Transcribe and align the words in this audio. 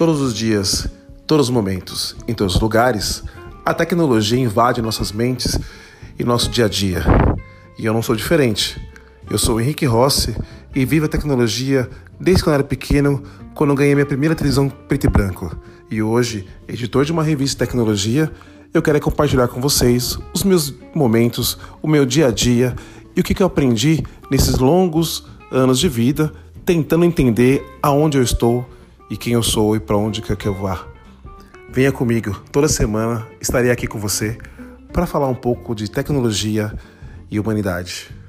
Todos 0.00 0.22
os 0.22 0.32
dias, 0.32 0.88
todos 1.26 1.48
os 1.48 1.54
momentos, 1.54 2.16
em 2.26 2.32
todos 2.32 2.54
os 2.54 2.60
lugares, 2.62 3.22
a 3.66 3.74
tecnologia 3.74 4.38
invade 4.38 4.80
nossas 4.80 5.12
mentes 5.12 5.58
e 6.18 6.24
nosso 6.24 6.48
dia 6.48 6.64
a 6.64 6.68
dia. 6.70 7.04
E 7.78 7.84
eu 7.84 7.92
não 7.92 8.00
sou 8.00 8.16
diferente. 8.16 8.80
Eu 9.30 9.36
sou 9.36 9.56
o 9.56 9.60
Henrique 9.60 9.84
Rossi 9.84 10.34
e 10.74 10.86
vivo 10.86 11.04
a 11.04 11.08
tecnologia 11.08 11.86
desde 12.18 12.42
quando 12.42 12.54
era 12.54 12.64
pequeno, 12.64 13.22
quando 13.54 13.74
ganhei 13.74 13.94
minha 13.94 14.06
primeira 14.06 14.34
televisão 14.34 14.70
preto 14.70 15.06
e 15.06 15.10
branco. 15.10 15.54
E 15.90 16.02
hoje, 16.02 16.46
editor 16.66 17.04
de 17.04 17.12
uma 17.12 17.22
revista 17.22 17.62
de 17.62 17.68
tecnologia, 17.68 18.32
eu 18.72 18.80
quero 18.80 18.98
compartilhar 19.02 19.48
com 19.48 19.60
vocês 19.60 20.18
os 20.32 20.44
meus 20.44 20.72
momentos, 20.94 21.58
o 21.82 21.86
meu 21.86 22.06
dia 22.06 22.28
a 22.28 22.30
dia 22.30 22.74
e 23.14 23.20
o 23.20 23.22
que 23.22 23.42
eu 23.42 23.46
aprendi 23.46 24.02
nesses 24.30 24.56
longos 24.56 25.26
anos 25.52 25.78
de 25.78 25.90
vida, 25.90 26.32
tentando 26.64 27.04
entender 27.04 27.62
aonde 27.82 28.16
eu 28.16 28.22
estou 28.22 28.66
e 29.10 29.16
quem 29.16 29.32
eu 29.32 29.42
sou 29.42 29.74
e 29.74 29.80
para 29.80 29.96
onde 29.96 30.22
quer 30.22 30.36
que 30.36 30.46
eu 30.46 30.54
vá. 30.54 30.86
Venha 31.68 31.92
comigo, 31.92 32.40
toda 32.52 32.68
semana 32.68 33.26
estarei 33.40 33.70
aqui 33.70 33.86
com 33.86 33.98
você 33.98 34.38
para 34.92 35.06
falar 35.06 35.28
um 35.28 35.34
pouco 35.34 35.74
de 35.74 35.90
tecnologia 35.90 36.72
e 37.30 37.38
humanidade. 37.38 38.19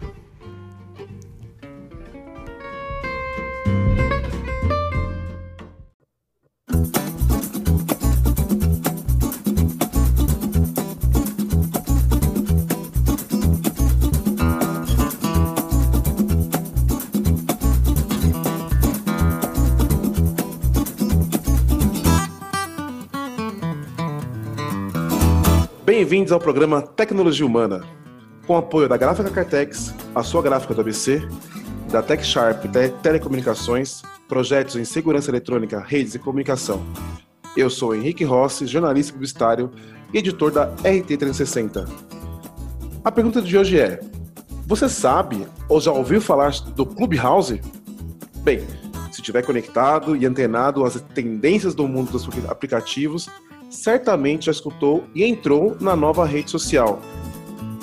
Bem-vindos 26.02 26.32
ao 26.32 26.40
programa 26.40 26.82
Tecnologia 26.82 27.46
Humana, 27.46 27.84
com 28.48 28.58
apoio 28.58 28.90
da 28.90 28.98
Gráfica 28.98 29.30
Cartex, 29.30 29.94
a 30.16 30.24
sua 30.24 30.42
gráfica 30.42 30.74
do 30.74 30.82
ABC, 30.82 31.22
da 31.92 32.02
TechSharp 32.02 32.64
Te 32.64 32.90
Telecomunicações, 33.04 34.02
projetos 34.28 34.78
em 34.78 34.84
segurança 34.84 35.30
eletrônica, 35.30 35.80
redes 35.80 36.16
e 36.16 36.20
comunicação. 36.20 36.82
Eu 37.56 37.70
sou 37.70 37.94
Henrique 37.94 38.24
Rossi, 38.24 38.66
jornalista 38.66 39.14
publicitário 39.14 39.70
e 40.12 40.18
editor 40.18 40.50
da 40.50 40.64
RT 40.64 41.18
360. 41.20 41.86
A 43.06 43.12
pergunta 43.12 43.40
de 43.40 43.56
hoje 43.56 43.80
é: 43.80 44.00
você 44.66 44.90
sabe 44.90 45.46
ou 45.70 45.80
já 45.80 45.92
ouviu 45.92 46.20
falar 46.20 46.50
do 46.76 46.84
Clubhouse? 46.84 47.62
Bem, 48.38 48.66
se 49.12 49.22
estiver 49.22 49.46
conectado 49.46 50.16
e 50.16 50.26
antenado 50.26 50.84
às 50.84 51.00
tendências 51.14 51.76
do 51.76 51.88
mundo 51.88 52.12
dos 52.12 52.28
aplicativos, 52.50 53.30
certamente 53.72 54.46
já 54.46 54.52
escutou 54.52 55.06
e 55.16 55.24
entrou 55.24 55.78
na 55.80 55.96
nova 55.96 56.26
rede 56.26 56.52
social. 56.52 57.00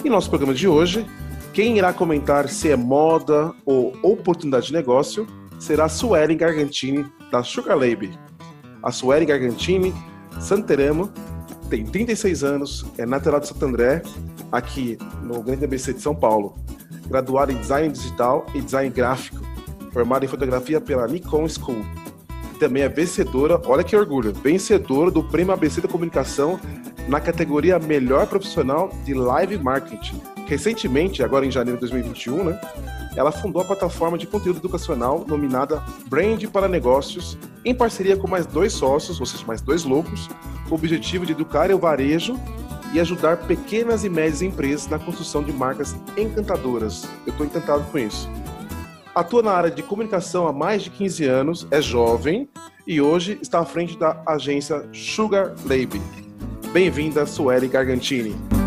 Em 0.05 0.11
nosso 0.11 0.29
programa 0.29 0.55
de 0.55 0.69
hoje, 0.69 1.05
quem 1.53 1.79
irá 1.79 1.93
comentar 1.93 2.49
se 2.49 2.71
é 2.71 2.77
moda 2.77 3.53
ou 3.65 3.97
oportunidade 4.03 4.67
de 4.67 4.73
negócio 4.73 5.27
será 5.59 5.87
a 5.87 5.89
Suelen 5.89 6.37
Gargantini, 6.37 7.05
da 7.33 7.43
Sugar 7.43 7.77
Lab. 7.77 8.17
A 8.83 8.93
Suelen 8.93 9.27
Gargantini, 9.27 9.93
santeramo, 10.39 11.11
tem 11.69 11.85
36 11.85 12.45
anos, 12.45 12.87
é 12.97 13.05
natural 13.05 13.41
de 13.41 13.49
Santo 13.49 13.65
André, 13.65 14.03
aqui 14.53 14.97
no 15.25 15.43
Grande 15.43 15.65
ABC 15.65 15.95
de 15.95 16.01
São 16.01 16.15
Paulo. 16.15 16.55
Graduada 17.09 17.53
em 17.53 17.57
Design 17.57 17.93
Digital 17.93 18.47
e 18.55 18.61
Design 18.61 18.91
Gráfico, 18.91 19.43
formada 19.93 20.25
em 20.25 20.29
Fotografia 20.29 20.81
pela 20.81 21.09
Nikon 21.09 21.49
School 21.49 21.85
também 22.59 22.83
é 22.83 22.89
vencedora, 22.89 23.61
olha 23.65 23.85
que 23.85 23.97
orgulho, 23.97 24.33
vencedora 24.33 25.11
do 25.11 25.23
Prêmio 25.23 25.53
ABC 25.53 25.81
da 25.81 25.89
Comunicação 25.89 26.61
na 27.07 27.21
categoria 27.21 27.79
Melhor 27.79 28.27
Profissional 28.27 28.91
de 29.05 29.15
Live 29.15 29.59
Marketing. 29.59 30.21
Recentemente, 30.47 31.23
agora 31.23 31.47
em 31.47 31.51
janeiro 31.51 31.79
de 31.79 31.89
2021, 31.89 32.45
né, 32.45 32.61
ela 33.17 33.33
fundou 33.33 33.63
a 33.63 33.65
plataforma 33.65 34.19
de 34.19 34.27
conteúdo 34.27 34.59
educacional 34.59 35.25
nominada 35.27 35.83
Brand 36.07 36.45
para 36.47 36.69
Negócios, 36.69 37.39
em 37.65 37.75
parceria 37.75 38.17
com 38.17 38.29
mais 38.29 38.47
dois 38.47 38.73
sócios, 38.73 39.21
ou 39.21 39.27
seja, 39.27 39.45
mais 39.47 39.61
dois 39.61 39.85
loucos, 39.85 40.29
com 40.69 40.75
o 40.75 40.79
objetivo 40.79 41.25
de 41.25 41.33
educar 41.33 41.71
o 41.71 41.79
varejo 41.79 42.39
e 42.93 43.01
ajudar 43.01 43.37
pequenas 43.39 44.05
e 44.05 44.09
médias 44.09 44.43
empresas 44.43 44.87
na 44.89 44.99
construção 44.99 45.43
de 45.43 45.53
marcas 45.53 45.97
encantadoras. 46.17 47.05
Eu 47.27 47.33
estou 47.33 47.47
encantado 47.47 47.85
com 47.91 47.99
isso 47.99 48.29
atua 49.19 49.43
na 49.43 49.53
área 49.53 49.71
de 49.71 49.83
comunicação 49.83 50.47
há 50.47 50.53
mais 50.53 50.83
de 50.83 50.91
15 50.91 51.25
anos, 51.25 51.67
é 51.71 51.83
jovem 51.83 52.49
e 52.87 53.01
hoje 53.01 53.39
está 53.43 53.59
à 53.61 53.65
frente 53.65 53.99
da 53.99 54.23
agência 54.27 54.89
Sugar 54.93 55.55
Lab. 55.65 56.01
Bem-vinda, 56.73 57.27
Sueli 57.27 57.67
Gargantini. 57.67 58.58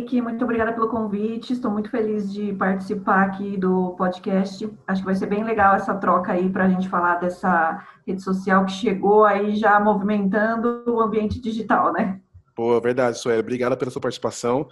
Henrique, 0.00 0.22
muito 0.22 0.42
obrigada 0.44 0.72
pelo 0.72 0.88
convite. 0.88 1.52
Estou 1.52 1.70
muito 1.70 1.90
feliz 1.90 2.32
de 2.32 2.54
participar 2.54 3.26
aqui 3.26 3.56
do 3.56 3.90
podcast. 3.90 4.68
Acho 4.86 5.02
que 5.02 5.06
vai 5.06 5.14
ser 5.14 5.26
bem 5.26 5.44
legal 5.44 5.74
essa 5.74 5.94
troca 5.94 6.32
aí 6.32 6.48
para 6.48 6.64
a 6.64 6.68
gente 6.68 6.88
falar 6.88 7.16
dessa 7.16 7.86
rede 8.06 8.22
social 8.22 8.64
que 8.64 8.72
chegou 8.72 9.24
aí 9.24 9.54
já 9.56 9.78
movimentando 9.78 10.84
o 10.86 11.00
ambiente 11.00 11.40
digital, 11.40 11.92
né? 11.92 12.18
Boa, 12.56 12.80
verdade, 12.80 13.18
Sueli. 13.18 13.40
Obrigada 13.40 13.76
pela 13.76 13.90
sua 13.90 14.00
participação, 14.00 14.68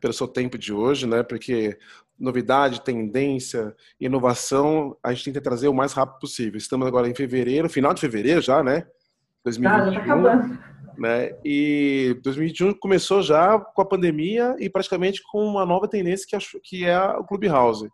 pelo 0.00 0.12
seu 0.12 0.28
tempo 0.28 0.58
de 0.58 0.72
hoje, 0.72 1.06
né? 1.06 1.22
Porque 1.22 1.78
novidade, 2.18 2.82
tendência, 2.82 3.74
inovação, 3.98 4.96
a 5.02 5.12
gente 5.12 5.24
tenta 5.24 5.40
trazer 5.40 5.68
o 5.68 5.74
mais 5.74 5.92
rápido 5.92 6.18
possível. 6.18 6.58
Estamos 6.58 6.86
agora 6.86 7.08
em 7.08 7.14
fevereiro, 7.14 7.68
final 7.68 7.94
de 7.94 8.00
fevereiro 8.00 8.42
já, 8.42 8.62
né? 8.62 8.86
2021. 9.44 9.80
Ah, 9.80 9.90
já 9.90 9.98
tá 9.98 10.04
acabando 10.04 10.75
né? 10.98 11.36
E 11.44 12.18
2021 12.22 12.74
começou 12.74 13.22
já 13.22 13.58
com 13.58 13.82
a 13.82 13.86
pandemia 13.86 14.56
e 14.58 14.68
praticamente 14.68 15.22
com 15.22 15.44
uma 15.44 15.66
nova 15.66 15.88
tendência 15.88 16.26
que, 16.28 16.36
acho, 16.36 16.60
que 16.62 16.84
é 16.84 16.98
o 16.98 17.24
Clubhouse. 17.24 17.88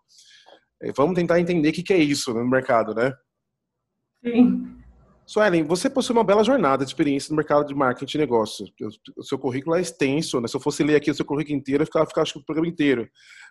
Vamos 0.96 1.14
tentar 1.14 1.40
entender 1.40 1.70
o 1.70 1.72
que 1.72 1.92
é 1.92 1.98
isso 1.98 2.34
no 2.34 2.44
mercado, 2.44 2.94
né? 2.94 3.12
Sim. 4.24 4.82
Suelen, 5.24 5.64
você 5.64 5.88
possui 5.88 6.14
uma 6.14 6.24
bela 6.24 6.42
jornada 6.42 6.84
de 6.84 6.90
experiência 6.90 7.30
no 7.30 7.36
mercado 7.36 7.66
de 7.66 7.74
marketing 7.74 8.16
e 8.16 8.20
negócio. 8.20 8.66
O 9.16 9.22
seu 9.22 9.38
currículo 9.38 9.76
é 9.76 9.80
extenso, 9.80 10.40
né? 10.40 10.48
Se 10.48 10.56
eu 10.56 10.60
fosse 10.60 10.82
ler 10.82 10.96
aqui 10.96 11.10
o 11.10 11.14
seu 11.14 11.24
currículo 11.24 11.56
inteiro, 11.56 11.82
eu 11.82 11.86
ficava, 11.86 12.06
ficava 12.06 12.22
acho 12.22 12.38
o 12.38 12.44
programa 12.44 12.68
inteiro. 12.68 13.08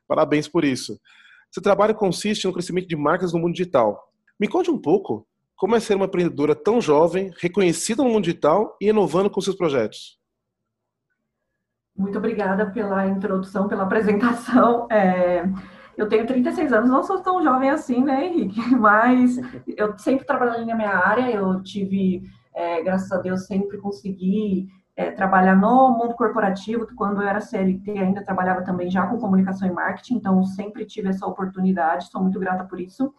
Parabéns 0.07 0.47
por 0.47 0.65
isso. 0.65 0.99
Seu 1.49 1.63
trabalho 1.63 1.95
consiste 1.95 2.45
no 2.45 2.53
crescimento 2.53 2.87
de 2.87 2.95
marcas 2.95 3.33
no 3.33 3.39
mundo 3.39 3.53
digital. 3.53 4.01
Me 4.39 4.47
conte 4.47 4.69
um 4.69 4.77
pouco 4.77 5.27
como 5.61 5.75
é 5.75 5.79
ser 5.79 5.93
uma 5.93 6.07
empreendedora 6.07 6.55
tão 6.55 6.81
jovem, 6.81 7.31
reconhecida 7.39 8.01
no 8.01 8.09
mundo 8.09 8.23
digital 8.23 8.75
e 8.81 8.89
inovando 8.89 9.29
com 9.29 9.39
seus 9.39 9.55
projetos? 9.55 10.17
Muito 11.95 12.17
obrigada 12.17 12.71
pela 12.71 13.05
introdução, 13.05 13.67
pela 13.67 13.83
apresentação. 13.83 14.87
É, 14.91 15.43
eu 15.95 16.09
tenho 16.09 16.25
36 16.25 16.73
anos, 16.73 16.89
não 16.89 17.03
sou 17.03 17.21
tão 17.21 17.43
jovem 17.43 17.69
assim, 17.69 18.03
né, 18.03 18.25
Henrique? 18.25 18.59
Mas 18.75 19.37
eu 19.67 19.95
sempre 19.99 20.25
trabalhei 20.25 20.65
na 20.65 20.73
minha 20.73 20.97
área, 20.97 21.29
eu 21.29 21.61
tive, 21.61 22.23
é, 22.55 22.81
graças 22.81 23.11
a 23.11 23.17
Deus, 23.17 23.45
sempre 23.45 23.77
consegui 23.77 24.67
é, 24.95 25.11
trabalhar 25.11 25.55
no 25.55 25.91
mundo 25.91 26.15
corporativo. 26.15 26.87
Quando 26.95 27.21
eu 27.21 27.27
era 27.27 27.39
CLT, 27.39 27.91
ainda 27.91 28.25
trabalhava 28.25 28.63
também 28.63 28.89
já 28.89 29.05
com 29.05 29.19
comunicação 29.19 29.67
e 29.67 29.71
marketing, 29.71 30.15
então 30.15 30.43
sempre 30.43 30.87
tive 30.87 31.09
essa 31.09 31.27
oportunidade, 31.27 32.09
sou 32.09 32.19
muito 32.19 32.39
grata 32.39 32.63
por 32.63 32.79
isso. 32.79 33.13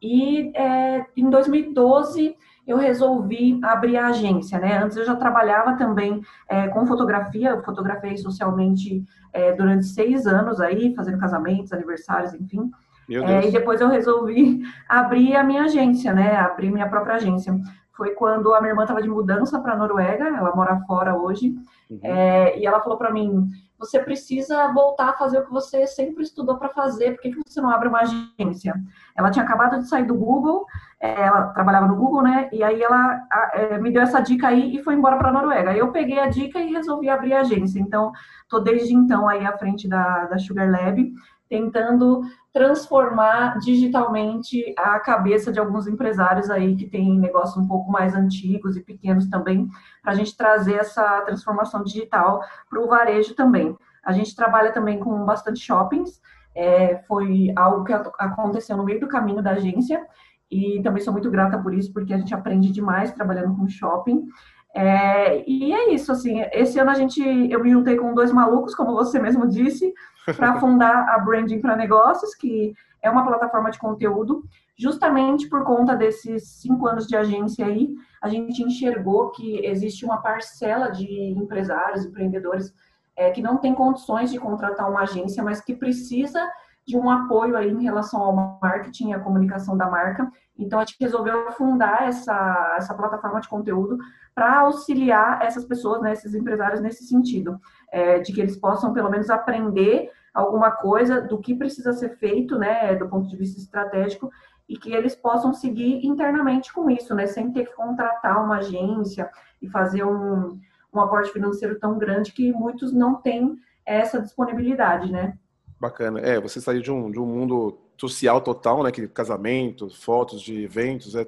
E 0.00 0.52
é, 0.56 1.04
em 1.16 1.28
2012 1.28 2.36
eu 2.66 2.76
resolvi 2.76 3.58
abrir 3.62 3.96
a 3.96 4.08
agência, 4.08 4.58
né? 4.58 4.78
Antes 4.78 4.96
eu 4.96 5.04
já 5.04 5.16
trabalhava 5.16 5.76
também 5.76 6.20
é, 6.46 6.68
com 6.68 6.86
fotografia, 6.86 7.50
eu 7.50 7.62
fotografei 7.62 8.16
socialmente 8.18 9.02
é, 9.32 9.52
durante 9.52 9.86
seis 9.86 10.26
anos 10.26 10.60
aí, 10.60 10.94
fazendo 10.94 11.18
casamentos, 11.18 11.72
aniversários, 11.72 12.34
enfim. 12.34 12.70
É, 13.10 13.48
e 13.48 13.50
depois 13.50 13.80
eu 13.80 13.88
resolvi 13.88 14.60
abrir 14.86 15.34
a 15.34 15.42
minha 15.42 15.64
agência, 15.64 16.12
né? 16.12 16.36
Abrir 16.36 16.70
minha 16.70 16.88
própria 16.88 17.14
agência. 17.14 17.58
Foi 17.98 18.10
quando 18.10 18.54
a 18.54 18.60
minha 18.60 18.70
irmã 18.70 18.84
estava 18.84 19.02
de 19.02 19.08
mudança 19.08 19.58
para 19.58 19.72
a 19.72 19.76
Noruega, 19.76 20.24
ela 20.24 20.54
mora 20.54 20.78
fora 20.86 21.16
hoje, 21.16 21.56
uhum. 21.90 21.98
É, 22.00 22.56
e 22.56 22.64
ela 22.64 22.80
falou 22.80 22.96
para 22.96 23.12
mim: 23.12 23.50
você 23.76 23.98
precisa 23.98 24.72
voltar 24.72 25.08
a 25.08 25.12
fazer 25.14 25.40
o 25.40 25.44
que 25.44 25.50
você 25.50 25.84
sempre 25.84 26.22
estudou 26.22 26.56
para 26.56 26.68
fazer, 26.68 27.12
por 27.12 27.22
que, 27.22 27.32
que 27.32 27.42
você 27.44 27.60
não 27.60 27.70
abre 27.70 27.88
uma 27.88 28.02
agência? 28.02 28.72
Ela 29.16 29.32
tinha 29.32 29.44
acabado 29.44 29.80
de 29.80 29.88
sair 29.88 30.04
do 30.04 30.14
Google, 30.14 30.64
é, 31.00 31.22
ela 31.22 31.48
trabalhava 31.48 31.88
no 31.88 31.96
Google, 31.96 32.22
né? 32.22 32.48
E 32.52 32.62
aí 32.62 32.80
ela 32.80 33.20
é, 33.52 33.78
me 33.78 33.90
deu 33.90 34.02
essa 34.02 34.20
dica 34.20 34.46
aí 34.46 34.76
e 34.76 34.82
foi 34.84 34.94
embora 34.94 35.16
para 35.16 35.30
a 35.30 35.32
Noruega. 35.32 35.76
Eu 35.76 35.90
peguei 35.90 36.20
a 36.20 36.28
dica 36.28 36.60
e 36.60 36.72
resolvi 36.72 37.08
abrir 37.08 37.34
a 37.34 37.40
agência. 37.40 37.80
Então, 37.80 38.12
estou 38.44 38.62
desde 38.62 38.94
então 38.94 39.28
aí 39.28 39.44
à 39.44 39.58
frente 39.58 39.88
da, 39.88 40.26
da 40.26 40.38
Sugar 40.38 40.70
Lab, 40.70 41.12
tentando 41.48 42.22
transformar 42.58 43.60
digitalmente 43.60 44.74
a 44.76 44.98
cabeça 44.98 45.52
de 45.52 45.60
alguns 45.60 45.86
empresários 45.86 46.50
aí 46.50 46.74
que 46.74 46.88
têm 46.88 47.16
negócios 47.16 47.56
um 47.56 47.68
pouco 47.68 47.88
mais 47.88 48.16
antigos 48.16 48.76
e 48.76 48.80
pequenos 48.82 49.28
também, 49.28 49.68
para 50.02 50.10
a 50.10 50.14
gente 50.16 50.36
trazer 50.36 50.74
essa 50.74 51.20
transformação 51.20 51.84
digital 51.84 52.42
para 52.68 52.80
o 52.80 52.88
varejo 52.88 53.32
também. 53.36 53.78
A 54.04 54.10
gente 54.10 54.34
trabalha 54.34 54.72
também 54.72 54.98
com 54.98 55.24
bastante 55.24 55.60
shoppings, 55.60 56.20
é, 56.52 56.96
foi 57.06 57.52
algo 57.54 57.84
que 57.84 57.92
aconteceu 57.92 58.76
no 58.76 58.84
meio 58.84 58.98
do 58.98 59.06
caminho 59.06 59.40
da 59.40 59.52
agência, 59.52 60.04
e 60.50 60.82
também 60.82 61.00
sou 61.00 61.12
muito 61.12 61.30
grata 61.30 61.62
por 61.62 61.72
isso, 61.72 61.92
porque 61.92 62.12
a 62.12 62.18
gente 62.18 62.34
aprende 62.34 62.72
demais 62.72 63.12
trabalhando 63.12 63.54
com 63.56 63.68
shopping. 63.68 64.26
É, 64.74 65.48
e 65.48 65.72
é 65.72 65.94
isso, 65.94 66.10
assim, 66.10 66.40
esse 66.52 66.76
ano 66.80 66.90
a 66.90 66.94
gente, 66.94 67.22
eu 67.22 67.62
me 67.62 67.70
juntei 67.70 67.94
com 67.94 68.14
dois 68.14 68.32
malucos, 68.32 68.74
como 68.74 68.96
você 68.96 69.20
mesmo 69.20 69.46
disse, 69.46 69.94
para 70.36 70.58
fundar 70.60 71.08
a 71.08 71.18
Branding 71.18 71.60
para 71.60 71.76
Negócios, 71.76 72.34
que 72.34 72.74
é 73.02 73.10
uma 73.10 73.24
plataforma 73.24 73.70
de 73.70 73.78
conteúdo, 73.78 74.44
justamente 74.76 75.48
por 75.48 75.64
conta 75.64 75.96
desses 75.96 76.48
cinco 76.48 76.86
anos 76.86 77.06
de 77.06 77.16
agência 77.16 77.66
aí, 77.66 77.94
a 78.22 78.28
gente 78.28 78.62
enxergou 78.62 79.30
que 79.30 79.64
existe 79.64 80.04
uma 80.04 80.18
parcela 80.18 80.90
de 80.90 81.06
empresários, 81.36 82.04
empreendedores, 82.04 82.72
é, 83.16 83.30
que 83.30 83.42
não 83.42 83.56
tem 83.56 83.74
condições 83.74 84.30
de 84.30 84.38
contratar 84.38 84.88
uma 84.88 85.02
agência, 85.02 85.42
mas 85.42 85.60
que 85.60 85.74
precisa 85.74 86.40
de 86.86 86.96
um 86.96 87.10
apoio 87.10 87.56
aí 87.56 87.70
em 87.70 87.82
relação 87.82 88.22
ao 88.22 88.58
marketing 88.62 89.10
e 89.10 89.12
à 89.12 89.20
comunicação 89.20 89.76
da 89.76 89.90
marca. 89.90 90.30
Então, 90.58 90.78
a 90.80 90.84
gente 90.84 90.96
resolveu 90.98 91.52
fundar 91.52 92.08
essa, 92.08 92.76
essa 92.78 92.94
plataforma 92.94 93.40
de 93.40 93.48
conteúdo 93.48 93.98
para 94.34 94.60
auxiliar 94.60 95.42
essas 95.42 95.64
pessoas, 95.64 96.00
né, 96.00 96.12
esses 96.12 96.34
empresários 96.34 96.80
nesse 96.80 97.04
sentido, 97.04 97.60
é, 97.92 98.20
de 98.20 98.32
que 98.32 98.40
eles 98.40 98.56
possam 98.56 98.92
pelo 98.92 99.10
menos 99.10 99.28
aprender 99.28 100.10
alguma 100.32 100.70
coisa 100.70 101.20
do 101.20 101.38
que 101.38 101.54
precisa 101.54 101.92
ser 101.92 102.16
feito, 102.16 102.58
né, 102.58 102.94
do 102.96 103.08
ponto 103.08 103.28
de 103.28 103.36
vista 103.36 103.60
estratégico, 103.60 104.30
e 104.68 104.76
que 104.76 104.92
eles 104.92 105.14
possam 105.14 105.52
seguir 105.52 106.04
internamente 106.04 106.72
com 106.72 106.90
isso, 106.90 107.14
né, 107.14 107.26
sem 107.26 107.52
ter 107.52 107.66
que 107.66 107.74
contratar 107.74 108.44
uma 108.44 108.58
agência 108.58 109.30
e 109.60 109.68
fazer 109.68 110.04
um, 110.04 110.58
um 110.92 111.00
aporte 111.00 111.32
financeiro 111.32 111.78
tão 111.78 111.98
grande 111.98 112.32
que 112.32 112.52
muitos 112.52 112.92
não 112.92 113.14
têm 113.16 113.58
essa 113.84 114.20
disponibilidade, 114.20 115.10
né. 115.10 115.38
Bacana. 115.80 116.20
É, 116.20 116.40
você 116.40 116.60
saiu 116.60 116.82
de 116.82 116.90
um, 116.90 117.10
de 117.10 117.20
um 117.20 117.26
mundo 117.26 117.78
social 117.96 118.40
total, 118.40 118.82
né? 118.82 118.90
Que 118.90 119.06
casamento, 119.08 119.88
fotos 119.90 120.40
de 120.40 120.62
eventos, 120.62 121.14
é, 121.14 121.26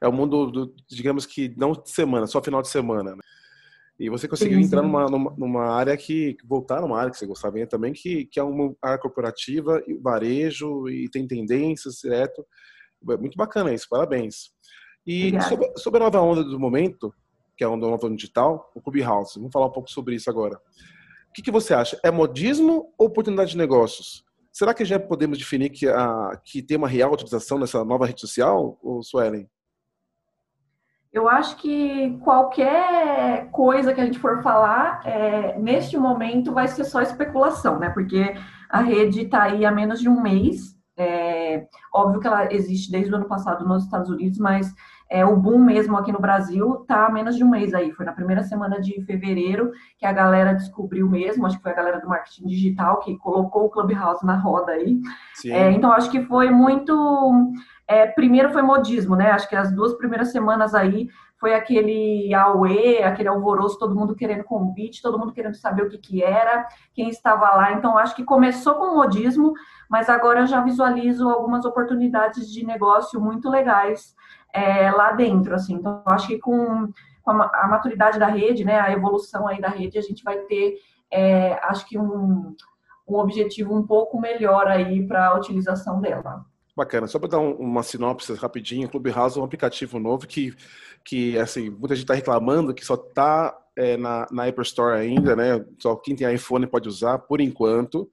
é 0.00 0.08
o 0.08 0.12
mundo, 0.12 0.50
do, 0.50 0.74
digamos 0.88 1.26
que 1.26 1.52
não 1.56 1.72
de 1.72 1.90
semana, 1.90 2.26
só 2.26 2.42
final 2.42 2.62
de 2.62 2.68
semana. 2.68 3.14
Né? 3.14 3.22
E 4.00 4.08
você 4.08 4.26
conseguiu 4.26 4.58
sim, 4.58 4.64
entrar 4.64 4.80
numa, 4.80 5.04
numa, 5.10 5.34
numa, 5.36 5.66
área 5.66 5.94
que, 5.94 6.34
voltar 6.42 6.80
numa 6.80 6.98
área 6.98 7.10
que 7.10 7.18
você 7.18 7.26
gostava 7.26 7.66
também, 7.66 7.92
que, 7.92 8.24
que 8.24 8.40
é 8.40 8.42
uma 8.42 8.74
área 8.80 8.98
corporativa, 8.98 9.84
varejo 10.00 10.88
e 10.88 11.06
tem 11.10 11.26
tendências 11.26 11.96
direto. 11.96 12.42
É 13.10 13.16
muito 13.18 13.36
bacana 13.36 13.74
isso, 13.74 13.86
parabéns. 13.90 14.52
E 15.06 15.38
sobre, 15.42 15.70
sobre, 15.76 16.00
a 16.00 16.04
nova 16.04 16.18
onda 16.22 16.42
do 16.42 16.58
momento, 16.58 17.12
que 17.54 17.62
é 17.62 17.66
a 17.66 17.70
onda 17.70 17.86
nova 17.86 18.08
digital, 18.08 18.72
o 18.74 18.80
Clubhouse, 18.80 19.38
vamos 19.38 19.52
falar 19.52 19.66
um 19.66 19.72
pouco 19.72 19.90
sobre 19.90 20.14
isso 20.14 20.30
agora. 20.30 20.56
O 21.28 21.32
que, 21.34 21.42
que 21.42 21.50
você 21.50 21.74
acha? 21.74 22.00
É 22.02 22.10
modismo 22.10 22.94
ou 22.96 23.06
oportunidade 23.06 23.50
de 23.50 23.58
negócios? 23.58 24.24
Será 24.50 24.72
que 24.72 24.82
já 24.82 24.98
podemos 24.98 25.36
definir 25.36 25.68
que, 25.68 25.86
a, 25.86 26.40
que 26.42 26.62
tem 26.62 26.78
uma 26.78 26.88
real 26.88 27.12
utilização 27.12 27.58
nessa 27.58 27.84
nova 27.84 28.06
rede 28.06 28.22
social, 28.22 28.78
ou 28.82 29.02
Suelen? 29.02 29.46
Eu 31.12 31.28
acho 31.28 31.56
que 31.56 32.16
qualquer 32.22 33.50
coisa 33.50 33.92
que 33.92 34.00
a 34.00 34.04
gente 34.04 34.18
for 34.18 34.42
falar, 34.42 35.00
é, 35.04 35.58
neste 35.58 35.96
momento, 35.96 36.52
vai 36.52 36.68
ser 36.68 36.84
só 36.84 37.02
especulação, 37.02 37.80
né? 37.80 37.90
Porque 37.90 38.34
a 38.68 38.80
rede 38.80 39.22
está 39.22 39.42
aí 39.42 39.66
há 39.66 39.72
menos 39.72 40.00
de 40.00 40.08
um 40.08 40.20
mês. 40.22 40.78
É, 40.96 41.66
óbvio 41.94 42.20
que 42.20 42.26
ela 42.26 42.52
existe 42.52 42.92
desde 42.92 43.12
o 43.12 43.16
ano 43.16 43.24
passado 43.24 43.66
nos 43.66 43.84
Estados 43.84 44.10
Unidos, 44.10 44.38
mas 44.38 44.72
é, 45.10 45.24
o 45.24 45.34
boom 45.34 45.58
mesmo 45.58 45.96
aqui 45.96 46.12
no 46.12 46.20
Brasil 46.20 46.84
tá 46.86 47.06
há 47.06 47.10
menos 47.10 47.36
de 47.36 47.42
um 47.42 47.50
mês 47.50 47.74
aí. 47.74 47.90
Foi 47.90 48.06
na 48.06 48.12
primeira 48.12 48.44
semana 48.44 48.80
de 48.80 49.02
fevereiro 49.04 49.72
que 49.98 50.06
a 50.06 50.12
galera 50.12 50.52
descobriu 50.52 51.08
mesmo, 51.08 51.44
acho 51.44 51.56
que 51.56 51.62
foi 51.62 51.72
a 51.72 51.76
galera 51.76 52.00
do 52.00 52.08
marketing 52.08 52.46
digital 52.46 53.00
que 53.00 53.16
colocou 53.18 53.64
o 53.64 53.70
Clubhouse 53.70 54.24
na 54.24 54.36
roda 54.36 54.72
aí. 54.72 55.00
É, 55.46 55.72
então, 55.72 55.90
acho 55.90 56.10
que 56.10 56.22
foi 56.22 56.50
muito. 56.50 57.52
É, 57.90 58.06
primeiro 58.06 58.52
foi 58.52 58.62
modismo, 58.62 59.16
né? 59.16 59.32
Acho 59.32 59.48
que 59.48 59.56
as 59.56 59.74
duas 59.74 59.94
primeiras 59.94 60.30
semanas 60.30 60.76
aí 60.76 61.08
foi 61.40 61.54
aquele 61.54 62.32
auê, 62.32 63.02
aquele 63.02 63.28
alvoroço, 63.28 63.80
todo 63.80 63.96
mundo 63.96 64.14
querendo 64.14 64.44
convite, 64.44 65.02
todo 65.02 65.18
mundo 65.18 65.32
querendo 65.32 65.56
saber 65.56 65.82
o 65.82 65.88
que, 65.88 65.98
que 65.98 66.22
era, 66.22 66.68
quem 66.94 67.08
estava 67.08 67.50
lá. 67.50 67.72
Então, 67.72 67.98
acho 67.98 68.14
que 68.14 68.22
começou 68.22 68.76
com 68.76 68.94
modismo, 68.94 69.54
mas 69.88 70.08
agora 70.08 70.46
já 70.46 70.60
visualizo 70.60 71.28
algumas 71.28 71.64
oportunidades 71.64 72.48
de 72.52 72.64
negócio 72.64 73.20
muito 73.20 73.50
legais 73.50 74.14
é, 74.54 74.92
lá 74.92 75.10
dentro, 75.10 75.52
assim. 75.56 75.74
Então, 75.74 76.00
acho 76.06 76.28
que 76.28 76.38
com, 76.38 76.92
com 77.22 77.30
a, 77.32 77.50
a, 77.52 77.66
maturidade 77.66 78.20
da 78.20 78.28
rede, 78.28 78.64
né, 78.64 78.78
a 78.78 78.92
evolução 78.92 79.48
aí 79.48 79.60
da 79.60 79.68
rede, 79.68 79.98
a 79.98 80.02
gente 80.02 80.22
vai 80.22 80.38
ter, 80.42 80.76
é, 81.10 81.54
acho 81.64 81.84
que 81.88 81.98
um, 81.98 82.54
um 83.08 83.16
objetivo 83.16 83.74
um 83.74 83.84
pouco 83.84 84.20
melhor 84.20 84.68
aí 84.68 85.04
para 85.08 85.26
a 85.26 85.34
utilização 85.34 86.00
dela. 86.00 86.48
Bacana. 86.80 87.06
Só 87.06 87.18
para 87.18 87.28
dar 87.28 87.38
um, 87.38 87.52
uma 87.56 87.82
sinopse 87.82 88.32
rapidinho, 88.32 88.88
o 88.88 88.90
Clubhouse 88.90 89.36
é 89.36 89.40
um 89.42 89.44
aplicativo 89.44 89.98
novo 89.98 90.26
que, 90.26 90.54
que 91.04 91.38
assim, 91.38 91.68
muita 91.68 91.94
gente 91.94 92.04
está 92.04 92.14
reclamando 92.14 92.72
que 92.72 92.84
só 92.84 92.94
está 92.94 93.54
é, 93.76 93.98
na, 93.98 94.26
na 94.30 94.46
Apple 94.46 94.62
Store 94.62 94.98
ainda, 94.98 95.36
né? 95.36 95.62
Só 95.78 95.94
quem 95.96 96.16
tem 96.16 96.32
iPhone 96.34 96.66
pode 96.66 96.88
usar, 96.88 97.18
por 97.18 97.38
enquanto. 97.38 98.10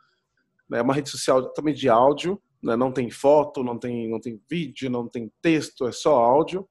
É 0.74 0.81
uma 0.81 0.94
rede 0.94 1.10
social 1.10 1.54
também 1.54 1.74
de 1.74 1.88
áudio, 1.88 2.42
né? 2.62 2.75
não 2.75 2.92
tem 2.92 3.10
foto, 3.10 3.64
não 3.64 3.80
tem, 3.80 4.10
não 4.10 4.19
tem 4.19 4.42
vídeo, 4.50 4.90
não 4.90 5.08
tem 5.08 5.31
texto, 5.42 5.88
é 5.88 5.94
só 5.94 6.18
áudio. 6.18 6.68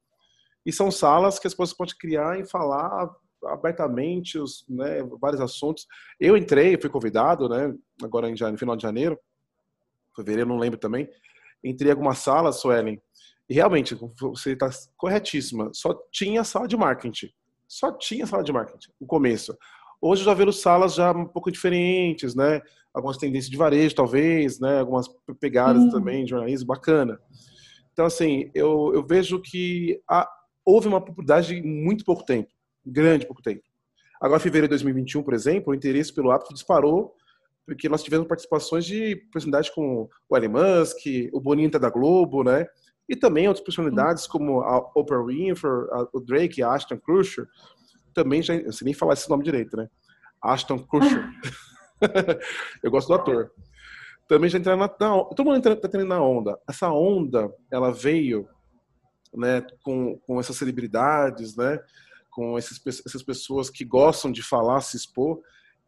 E 0.67 0.71
são 0.71 0.91
salas 0.91 1.39
que 1.39 1.47
as 1.47 1.55
pessoas 1.55 1.73
podem 1.73 1.97
criar 1.99 2.39
e 2.39 2.47
falar 2.47 3.09
abertamente 3.45 4.39
os, 4.39 4.67
né, 4.69 5.03
vários 5.19 5.41
assuntos. 5.41 5.87
Eu 6.21 6.37
entrei, 6.37 6.79
fui 6.79 6.91
convidado, 6.91 7.49
né, 7.49 7.75
agora 8.03 8.29
em 8.29 8.35
no 8.35 8.59
final 8.59 8.77
de 8.77 8.83
janeiro, 8.83 9.19
fevereiro, 10.15 10.49
não 10.49 10.59
lembro 10.59 10.79
também. 10.79 11.09
Entrei 11.69 11.91
em 11.91 11.93
algumas 11.93 12.19
salas, 12.19 12.61
Suelen, 12.61 13.01
e 13.49 13.55
realmente, 13.55 13.97
você 14.19 14.53
está 14.53 14.69
corretíssima, 14.97 15.71
só 15.73 15.95
tinha 16.11 16.43
sala 16.43 16.67
de 16.67 16.77
marketing. 16.77 17.31
Só 17.69 17.93
tinha 17.93 18.27
sala 18.27 18.43
de 18.43 18.53
marketing, 18.53 18.91
no 19.01 19.07
começo. 19.07 19.57
Hoje 20.01 20.25
já 20.25 20.35
vejo 20.35 20.53
salas 20.53 20.95
já 20.95 21.13
um 21.13 21.27
pouco 21.27 21.51
diferentes, 21.51 22.35
né? 22.35 22.61
Algumas 22.93 23.17
tendências 23.17 23.51
de 23.51 23.57
varejo, 23.57 23.95
talvez, 23.95 24.61
né? 24.61 24.81
Algumas 24.81 25.09
pegadas 25.41 25.83
uhum. 25.83 25.91
também 25.91 26.25
de 26.25 26.31
jornalismo, 26.31 26.67
bacana. 26.67 27.19
Então, 27.93 28.05
assim, 28.05 28.51
eu, 28.55 28.93
eu 28.95 29.05
vejo 29.07 29.41
que 29.41 30.01
há, 30.09 30.29
houve 30.65 30.89
uma 30.89 31.01
popularidade 31.01 31.55
em 31.55 31.62
muito 31.62 32.05
pouco 32.05 32.25
tempo, 32.25 32.51
grande 32.85 33.27
pouco 33.27 33.43
tempo. 33.43 33.62
Agora, 34.21 34.41
em 34.41 34.43
fevereiro 34.43 34.69
de 34.69 34.83
2021, 34.83 35.23
por 35.23 35.35
exemplo, 35.35 35.73
o 35.73 35.75
interesse 35.75 36.12
pelo 36.12 36.33
app 36.33 36.52
disparou, 36.52 37.14
porque 37.66 37.88
nós 37.88 38.02
tivemos 38.02 38.28
participações 38.28 38.85
de 38.85 39.16
personalidades 39.32 39.70
como 39.70 40.08
o 40.28 40.37
Elon 40.37 40.50
Musk, 40.50 40.99
o 41.32 41.40
Bonita 41.40 41.78
da 41.78 41.90
Globo, 41.90 42.44
né? 42.44 42.66
E 43.08 43.16
também 43.16 43.49
outras 43.49 43.64
personalidades 43.64 44.26
como 44.26 44.61
a 44.61 44.78
Oprah 44.94 45.25
Winfrey, 45.25 45.73
o 46.12 46.20
Drake, 46.20 46.62
a 46.62 46.73
Ashton 46.73 46.99
Kutcher, 46.99 47.46
também 48.14 48.40
já, 48.40 48.54
eu 48.54 48.73
sei 48.73 48.87
nem 48.87 48.94
falar 48.94 49.14
esse 49.14 49.28
nome 49.28 49.44
direito, 49.44 49.76
né? 49.76 49.88
Ashton 50.40 50.78
Kutcher. 50.78 51.28
eu 52.82 52.90
gosto 52.90 53.08
do 53.08 53.14
ator. 53.14 53.52
Também 54.28 54.49
já 54.49 54.58
entraram 54.58 54.78
na, 54.78 54.87
na 54.87 55.25
todo 55.25 55.44
mundo 55.44 55.56
está 55.58 55.70
entrando 55.70 56.08
na 56.08 56.20
onda. 56.20 56.58
Essa 56.68 56.88
onda, 56.90 57.52
ela 57.70 57.92
veio, 57.92 58.49
né, 59.35 59.64
com, 59.82 60.18
com 60.18 60.40
essas 60.40 60.56
celebridades, 60.56 61.56
né, 61.56 61.80
com 62.30 62.58
esses, 62.58 62.80
essas 63.06 63.23
pessoas 63.23 63.70
que 63.70 63.85
gostam 63.85 64.30
de 64.30 64.42
falar, 64.42 64.80
se 64.80 64.96
expor, 64.96 65.40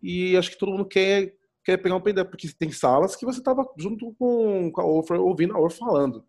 e 0.03 0.37
acho 0.37 0.51
que 0.51 0.59
todo 0.59 0.73
mundo 0.73 0.87
quer 0.87 1.35
quer 1.69 1.77
pegar 1.77 1.97
um 1.97 2.01
pedaço, 2.01 2.31
porque 2.31 2.49
tem 2.59 2.71
salas 2.71 3.15
que 3.15 3.27
você 3.27 3.41
estava 3.41 3.69
junto 3.77 4.15
com, 4.19 4.73
com 4.73 4.81
a 4.81 4.87
Ofra, 4.87 5.21
ouvindo 5.21 5.55
a 5.55 5.61
Ofra 5.61 5.77
falando. 5.77 6.25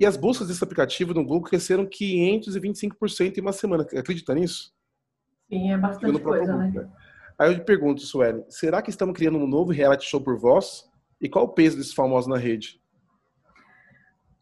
E 0.00 0.04
as 0.04 0.16
buscas 0.16 0.48
desse 0.48 0.64
aplicativo 0.64 1.14
no 1.14 1.22
Google 1.22 1.42
cresceram 1.42 1.86
525% 1.86 3.38
em 3.38 3.40
uma 3.40 3.52
semana. 3.52 3.86
Acredita 3.96 4.34
nisso? 4.34 4.72
Sim, 5.48 5.70
é 5.70 5.78
bastante 5.78 6.20
coisa, 6.20 6.52
Google, 6.52 6.58
né? 6.58 6.72
né? 6.74 6.88
Aí 7.38 7.52
eu 7.52 7.58
te 7.60 7.64
pergunto, 7.64 8.00
Sueli, 8.00 8.42
será 8.48 8.82
que 8.82 8.90
estamos 8.90 9.14
criando 9.14 9.38
um 9.38 9.46
novo 9.46 9.70
reality 9.70 10.06
show 10.06 10.20
por 10.20 10.36
voz? 10.38 10.90
E 11.20 11.28
qual 11.28 11.44
o 11.44 11.48
peso 11.48 11.76
desses 11.76 11.94
famosos 11.94 12.28
na 12.28 12.36
rede? 12.36 12.80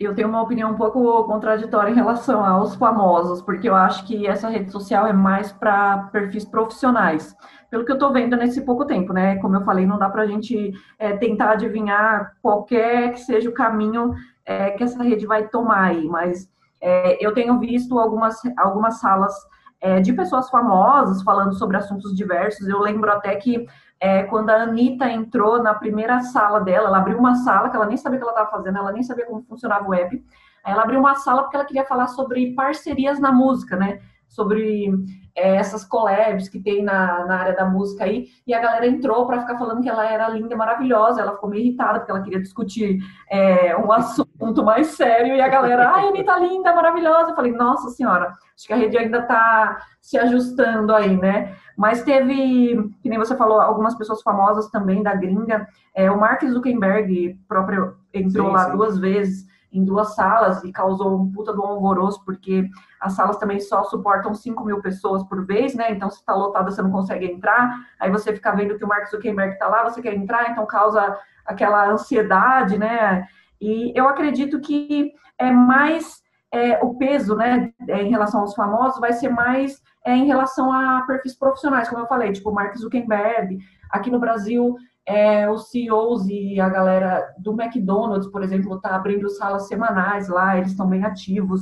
Eu 0.01 0.15
tenho 0.15 0.29
uma 0.29 0.43
opinião 0.43 0.71
um 0.73 0.77
pouco 0.77 1.25
contraditória 1.25 1.91
em 1.91 1.95
relação 1.95 2.43
aos 2.43 2.75
famosos, 2.75 3.43
porque 3.43 3.69
eu 3.69 3.75
acho 3.75 4.07
que 4.07 4.27
essa 4.27 4.49
rede 4.49 4.73
social 4.73 5.07
é 5.07 5.13
mais 5.13 5.53
para 5.53 6.05
perfis 6.11 6.45
profissionais. 6.45 7.37
Pelo 7.73 7.87
que 7.87 7.91
eu 7.91 7.95
estou 7.95 8.13
vendo 8.13 8.37
nesse 8.37 8.61
pouco 8.61 8.85
tempo, 8.85 9.15
né? 9.15 9.37
Como 9.37 9.57
eu 9.57 9.65
falei, 9.65 9.87
não 9.87 9.99
dá 9.99 10.11
para 10.11 10.25
a 10.25 10.27
gente 10.27 10.75
é, 10.99 11.17
tentar 11.17 11.53
adivinhar 11.53 12.37
qualquer 12.43 13.13
que 13.13 13.21
seja 13.21 13.49
o 13.49 13.55
caminho 13.55 14.13
é, 14.45 14.73
que 14.73 14.85
essa 14.85 15.03
rede 15.03 15.25
vai 15.25 15.49
tomar 15.49 15.85
aí, 15.85 16.07
mas 16.07 16.51
é, 16.83 17.17
eu 17.25 17.33
tenho 17.33 17.59
visto 17.59 17.99
algumas, 17.99 18.37
algumas 18.59 19.01
salas 19.01 19.35
é, 19.81 20.01
de 20.01 20.13
pessoas 20.13 20.51
famosas 20.51 21.23
falando 21.23 21.55
sobre 21.55 21.79
assuntos 21.79 22.15
diversos. 22.15 22.69
Eu 22.69 22.79
lembro 22.79 23.11
até 23.11 23.37
que 23.37 23.67
é, 23.99 24.25
quando 24.25 24.51
a 24.51 24.65
Anitta 24.65 25.09
entrou 25.09 25.63
na 25.63 25.73
primeira 25.73 26.21
sala 26.25 26.61
dela, 26.61 26.89
ela 26.89 26.99
abriu 26.99 27.17
uma 27.17 27.37
sala 27.37 27.71
que 27.71 27.77
ela 27.77 27.87
nem 27.87 27.97
sabia 27.97 28.19
o 28.19 28.21
que 28.21 28.29
ela 28.29 28.39
estava 28.39 28.51
fazendo, 28.51 28.77
ela 28.77 28.93
nem 28.93 29.03
sabia 29.03 29.25
como 29.25 29.45
funcionava 29.45 29.87
o 29.87 29.93
web. 29.93 30.23
Ela 30.63 30.83
abriu 30.83 31.01
uma 31.01 31.15
sala 31.15 31.45
porque 31.45 31.57
ela 31.57 31.65
queria 31.65 31.87
falar 31.87 32.09
sobre 32.09 32.55
parcerias 32.55 33.19
na 33.19 33.33
música, 33.33 33.77
né? 33.77 33.99
Sobre 34.33 34.91
é, 35.35 35.57
essas 35.57 35.85
collabs 35.85 36.49
que 36.49 36.59
tem 36.59 36.83
na, 36.83 37.27
na 37.27 37.37
área 37.37 37.55
da 37.55 37.67
música 37.67 38.05
aí, 38.05 38.29
e 38.47 38.55
a 38.55 38.61
galera 38.61 38.87
entrou 38.87 39.27
para 39.27 39.41
ficar 39.41 39.59
falando 39.59 39.83
que 39.83 39.89
ela 39.89 40.07
era 40.07 40.29
linda 40.29 40.55
e 40.55 40.57
maravilhosa, 40.57 41.21
ela 41.21 41.35
ficou 41.35 41.51
meio 41.51 41.63
irritada 41.63 41.99
porque 41.99 42.11
ela 42.11 42.23
queria 42.23 42.41
discutir 42.41 42.99
é, 43.31 43.77
um 43.77 43.93
assunto 43.93 44.29
mais 44.65 44.89
sério, 44.89 45.37
e 45.37 45.41
a 45.41 45.49
galera, 45.49 45.91
ai, 45.91 46.09
Anitta 46.09 46.39
linda, 46.39 46.75
maravilhosa, 46.75 47.31
eu 47.31 47.37
falei, 47.37 47.53
nossa 47.53 47.91
senhora, 47.91 48.33
acho 48.57 48.67
que 48.67 48.73
a 48.73 48.77
rede 48.77 48.97
ainda 48.97 49.19
está 49.19 49.79
se 50.01 50.19
ajustando 50.19 50.95
aí, 50.95 51.17
né? 51.17 51.55
Mas 51.77 52.03
teve, 52.03 52.91
que 53.03 53.09
nem 53.09 53.19
você 53.19 53.37
falou, 53.37 53.61
algumas 53.61 53.95
pessoas 53.95 54.23
famosas 54.23 54.71
também 54.71 55.03
da 55.03 55.15
gringa, 55.15 55.67
é, 55.95 56.11
o 56.11 56.19
Mark 56.19 56.43
Zuckerberg 56.43 57.39
próprio 57.47 57.97
entrou 58.15 58.49
sim, 58.49 58.53
lá 58.53 58.65
sim. 58.65 58.73
duas 58.73 58.99
vezes, 58.99 59.47
em 59.73 59.85
duas 59.85 60.15
salas 60.15 60.63
e 60.65 60.71
causou 60.71 61.19
um 61.19 61.33
puta 61.33 61.53
do 61.53 61.63
alvoroço, 61.63 62.23
porque 62.25 62.69
as 63.01 63.15
salas 63.15 63.39
também 63.39 63.59
só 63.59 63.83
suportam 63.85 64.35
5 64.35 64.65
mil 64.65 64.83
pessoas 64.83 65.25
por 65.25 65.47
vez, 65.47 65.75
né? 65.75 65.91
Então, 65.91 66.11
se 66.11 66.19
está 66.19 66.35
lotada, 66.35 66.71
você 66.71 66.83
não 66.83 66.91
consegue 66.91 67.27
entrar. 67.27 67.75
Aí 67.99 68.11
você 68.11 68.33
fica 68.35 68.55
vendo 68.55 68.77
que 68.77 68.85
o 68.85 68.89
Mark 68.89 69.09
Zuckerberg 69.09 69.55
está 69.55 69.69
lá, 69.69 69.83
você 69.85 70.03
quer 70.03 70.15
entrar, 70.15 70.51
então 70.51 70.67
causa 70.67 71.17
aquela 71.47 71.89
ansiedade, 71.89 72.79
né? 72.79 73.27
E 73.61 73.93
eu 73.95 74.09
acredito 74.09 74.61
que 74.61 75.13
é 75.39 75.51
mais 75.51 76.23
é, 76.53 76.79
o 76.85 76.95
peso, 76.95 77.35
né, 77.35 77.73
é, 77.89 78.03
em 78.03 78.11
relação 78.11 78.41
aos 78.41 78.55
famosos, 78.55 79.01
vai 79.01 79.13
ser 79.15 79.31
mais 79.31 79.83
é, 80.05 80.15
em 80.15 80.27
relação 80.27 80.71
a 80.71 81.03
perfis 81.07 81.35
profissionais, 81.35 81.89
como 81.89 82.03
eu 82.03 82.07
falei, 82.07 82.31
tipo 82.33 82.53
Mark 82.53 82.77
Zuckerberg. 82.77 83.59
Aqui 83.91 84.11
no 84.11 84.21
Brasil, 84.21 84.77
é, 85.07 85.51
os 85.51 85.71
CEOs 85.71 86.29
e 86.29 86.61
a 86.61 86.69
galera 86.69 87.35
do 87.39 87.53
McDonald's, 87.61 88.31
por 88.31 88.43
exemplo, 88.43 88.77
está 88.77 88.95
abrindo 88.95 89.29
salas 89.29 89.67
semanais 89.67 90.29
lá, 90.29 90.57
eles 90.57 90.71
estão 90.71 90.89
bem 90.89 91.05
ativos 91.05 91.61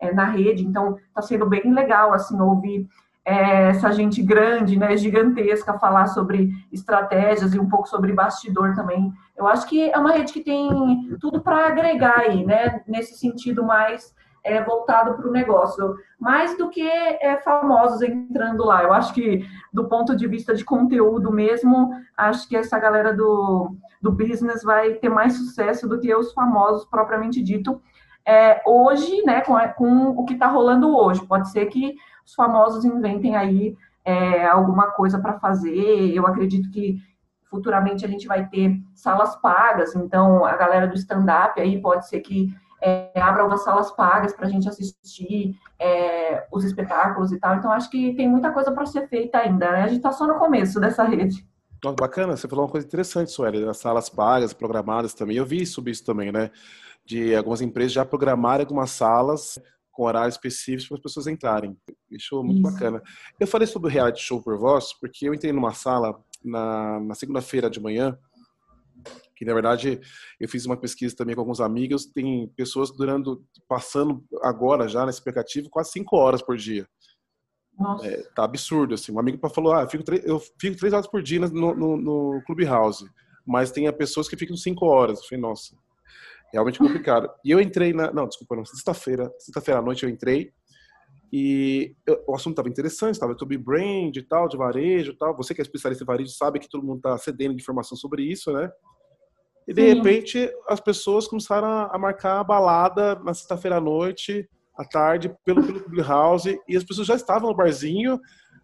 é, 0.00 0.12
na 0.12 0.24
rede, 0.24 0.64
então 0.64 0.96
está 1.08 1.22
sendo 1.22 1.46
bem 1.46 1.72
legal, 1.72 2.12
assim, 2.12 2.38
ouvir 2.40 2.86
é, 3.24 3.68
essa 3.68 3.92
gente 3.92 4.22
grande, 4.22 4.76
né, 4.76 4.96
gigantesca, 4.96 5.78
falar 5.78 6.08
sobre 6.08 6.50
estratégias 6.72 7.54
e 7.54 7.58
um 7.58 7.68
pouco 7.68 7.88
sobre 7.88 8.12
bastidor 8.12 8.74
também. 8.74 9.12
Eu 9.36 9.46
acho 9.46 9.66
que 9.66 9.90
é 9.90 9.98
uma 9.98 10.12
rede 10.12 10.32
que 10.32 10.40
tem 10.40 11.16
tudo 11.20 11.40
para 11.40 11.68
agregar 11.68 12.18
aí, 12.18 12.44
né, 12.44 12.82
nesse 12.86 13.14
sentido 13.16 13.64
mais 13.64 14.14
é, 14.44 14.62
voltado 14.62 15.14
para 15.14 15.28
o 15.28 15.32
negócio, 15.32 15.96
mais 16.18 16.56
do 16.58 16.68
que 16.68 16.82
é, 16.82 17.40
famosos 17.42 18.02
entrando 18.02 18.64
lá. 18.64 18.82
Eu 18.82 18.92
acho 18.92 19.14
que, 19.14 19.46
do 19.72 19.88
ponto 19.88 20.16
de 20.16 20.26
vista 20.26 20.54
de 20.54 20.64
conteúdo 20.64 21.30
mesmo, 21.30 21.90
acho 22.16 22.48
que 22.48 22.56
essa 22.56 22.78
galera 22.78 23.14
do, 23.14 23.76
do 24.00 24.10
business 24.10 24.62
vai 24.62 24.94
ter 24.94 25.08
mais 25.08 25.34
sucesso 25.34 25.88
do 25.88 26.00
que 26.00 26.14
os 26.14 26.32
famosos 26.32 26.84
propriamente 26.86 27.42
dito. 27.42 27.80
É, 28.26 28.60
hoje, 28.66 29.22
né, 29.24 29.40
com, 29.40 29.56
com 29.76 30.08
o 30.10 30.24
que 30.24 30.34
está 30.34 30.46
rolando 30.46 30.96
hoje, 30.96 31.24
pode 31.26 31.50
ser 31.50 31.66
que 31.66 31.94
os 32.24 32.34
famosos 32.34 32.84
inventem 32.84 33.36
aí 33.36 33.76
é, 34.04 34.46
alguma 34.46 34.90
coisa 34.90 35.20
para 35.20 35.38
fazer. 35.38 36.12
Eu 36.12 36.26
acredito 36.26 36.70
que 36.70 36.98
futuramente 37.50 38.04
a 38.04 38.08
gente 38.08 38.26
vai 38.26 38.48
ter 38.48 38.80
salas 38.94 39.36
pagas, 39.36 39.94
então 39.94 40.44
a 40.44 40.56
galera 40.56 40.86
do 40.86 40.94
stand-up 40.94 41.60
aí 41.60 41.80
pode 41.80 42.08
ser 42.08 42.20
que 42.20 42.48
é, 42.82 43.20
abra 43.20 43.42
algumas 43.42 43.62
salas 43.62 43.92
pagas 43.92 44.34
para 44.34 44.46
a 44.46 44.50
gente 44.50 44.68
assistir 44.68 45.56
é, 45.78 46.46
os 46.50 46.64
espetáculos 46.64 47.30
e 47.30 47.38
tal. 47.38 47.54
Então, 47.54 47.70
acho 47.70 47.88
que 47.88 48.12
tem 48.14 48.28
muita 48.28 48.50
coisa 48.50 48.72
para 48.72 48.84
ser 48.86 49.08
feita 49.08 49.38
ainda, 49.38 49.70
né? 49.70 49.82
A 49.82 49.86
gente 49.86 49.98
está 49.98 50.10
só 50.10 50.26
no 50.26 50.34
começo 50.34 50.80
dessa 50.80 51.04
rede. 51.04 51.46
Nossa, 51.82 51.96
bacana, 51.96 52.36
você 52.36 52.48
falou 52.48 52.64
uma 52.64 52.70
coisa 52.70 52.86
interessante, 52.86 53.30
Sueli, 53.30 53.64
as 53.68 53.78
salas 53.78 54.08
pagas, 54.08 54.52
programadas 54.52 55.14
também. 55.14 55.36
Eu 55.36 55.46
vi 55.46 55.64
sobre 55.64 55.92
isso 55.92 56.04
também, 56.04 56.32
né? 56.32 56.50
De 57.04 57.34
algumas 57.34 57.60
empresas 57.60 57.92
já 57.92 58.04
programarem 58.04 58.64
algumas 58.64 58.90
salas 58.90 59.58
com 59.92 60.04
horários 60.04 60.34
específicos 60.34 60.88
para 60.88 60.96
as 60.96 61.02
pessoas 61.02 61.26
entrarem. 61.26 61.76
Isso 62.10 62.42
muito 62.42 62.66
isso. 62.66 62.72
bacana. 62.72 63.02
Eu 63.38 63.46
falei 63.46 63.66
sobre 63.66 63.88
o 63.88 63.92
reality 63.92 64.22
show 64.22 64.42
por 64.42 64.58
voz, 64.58 64.92
porque 64.94 65.28
eu 65.28 65.34
entrei 65.34 65.52
numa 65.52 65.72
sala 65.72 66.20
na, 66.42 66.98
na 67.00 67.14
segunda-feira 67.14 67.70
de 67.70 67.80
manhã, 67.80 68.18
que 69.42 69.46
na 69.46 69.54
verdade 69.54 70.00
eu 70.38 70.48
fiz 70.48 70.64
uma 70.66 70.76
pesquisa 70.76 71.16
também 71.16 71.34
com 71.34 71.40
alguns 71.40 71.60
amigos, 71.60 72.06
tem 72.06 72.46
pessoas 72.56 72.92
durando, 72.92 73.44
passando 73.68 74.24
agora 74.40 74.86
já 74.86 75.04
nesse 75.04 75.18
aplicativo 75.18 75.68
quase 75.68 75.90
cinco 75.90 76.16
horas 76.16 76.40
por 76.40 76.56
dia. 76.56 76.86
Nossa. 77.76 78.06
É, 78.06 78.22
tá 78.36 78.44
absurdo, 78.44 78.94
assim. 78.94 79.10
Um 79.10 79.18
amigo 79.18 79.48
falou, 79.48 79.72
ah, 79.74 79.82
eu 79.82 79.88
fico, 79.88 80.04
eu 80.24 80.38
fico 80.60 80.76
três 80.76 80.92
horas 80.92 81.08
por 81.08 81.20
dia 81.20 81.40
no, 81.40 81.74
no, 81.74 81.96
no 81.96 82.42
Clubhouse, 82.46 83.04
mas 83.44 83.72
tem 83.72 83.92
pessoas 83.92 84.28
que 84.28 84.36
ficam 84.36 84.56
cinco 84.56 84.86
horas. 84.86 85.18
Eu 85.18 85.24
falei, 85.24 85.42
nossa, 85.42 85.74
realmente 86.52 86.78
complicado. 86.78 87.28
e 87.44 87.50
eu 87.50 87.60
entrei 87.60 87.92
na, 87.92 88.12
não, 88.12 88.28
desculpa, 88.28 88.54
não, 88.54 88.64
sexta-feira, 88.64 89.28
sexta-feira 89.40 89.80
à 89.80 89.82
noite 89.82 90.04
eu 90.04 90.08
entrei, 90.08 90.52
e 91.32 91.96
eu, 92.06 92.22
o 92.28 92.36
assunto 92.36 92.52
estava 92.52 92.68
interessante, 92.68 93.14
estava 93.14 93.36
sobre 93.36 93.58
brand 93.58 94.14
e 94.14 94.22
tal, 94.22 94.46
de 94.46 94.56
varejo 94.56 95.10
e 95.10 95.16
tal. 95.16 95.36
Você 95.36 95.52
que 95.52 95.60
é 95.60 95.64
especialista 95.64 96.04
em 96.04 96.06
varejo 96.06 96.30
sabe 96.30 96.60
que 96.60 96.68
todo 96.68 96.86
mundo 96.86 96.98
está 96.98 97.18
cedendo 97.18 97.56
de 97.56 97.60
informação 97.60 97.96
sobre 97.96 98.22
isso, 98.22 98.52
né? 98.52 98.70
E 99.66 99.72
de 99.72 99.80
Sim. 99.82 99.94
repente 99.94 100.50
as 100.68 100.80
pessoas 100.80 101.28
começaram 101.28 101.88
a 101.90 101.98
marcar 101.98 102.40
a 102.40 102.44
balada 102.44 103.14
na 103.16 103.32
sexta-feira 103.32 103.76
à 103.76 103.80
noite, 103.80 104.48
à 104.76 104.84
tarde, 104.84 105.34
pelo, 105.44 105.62
pelo 105.64 105.80
Clubhouse, 105.84 106.58
e 106.68 106.76
as 106.76 106.84
pessoas 106.84 107.06
já 107.06 107.14
estavam 107.14 107.50
no 107.50 107.56
barzinho. 107.56 108.18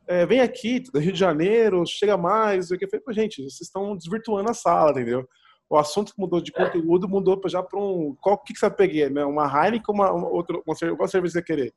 É, 0.07 0.25
vem 0.25 0.41
aqui, 0.41 0.81
do 0.81 0.99
Rio 0.99 1.13
de 1.13 1.19
Janeiro, 1.19 1.85
chega 1.87 2.17
mais. 2.17 2.71
Eu 2.71 2.79
falei, 3.05 3.23
gente, 3.23 3.43
vocês 3.43 3.61
estão 3.61 3.97
desvirtuando 3.97 4.51
a 4.51 4.55
sala, 4.55 4.91
entendeu? 4.93 5.29
O 5.71 5.77
assunto 5.77 6.15
que 6.15 6.21
mudou 6.21 6.41
de 6.41 6.51
conteúdo 6.51 7.07
mudou 7.07 7.39
já 7.47 7.63
para 7.63 7.79
um. 7.79 8.17
Qual 8.21 8.39
que, 8.39 8.55
que 8.55 8.59
você 8.59 8.69
vai 8.69 8.77
pegar? 8.77 9.11
Né? 9.11 9.25
Uma 9.25 9.45
Heineken 9.47 9.85
ou 9.89 9.95
uma, 9.95 10.13
uma, 10.13 10.29
outra, 10.29 10.57
uma, 10.67 10.97
qual 10.97 11.09
cerveja 11.09 11.35
você 11.35 11.43
querer? 11.43 11.75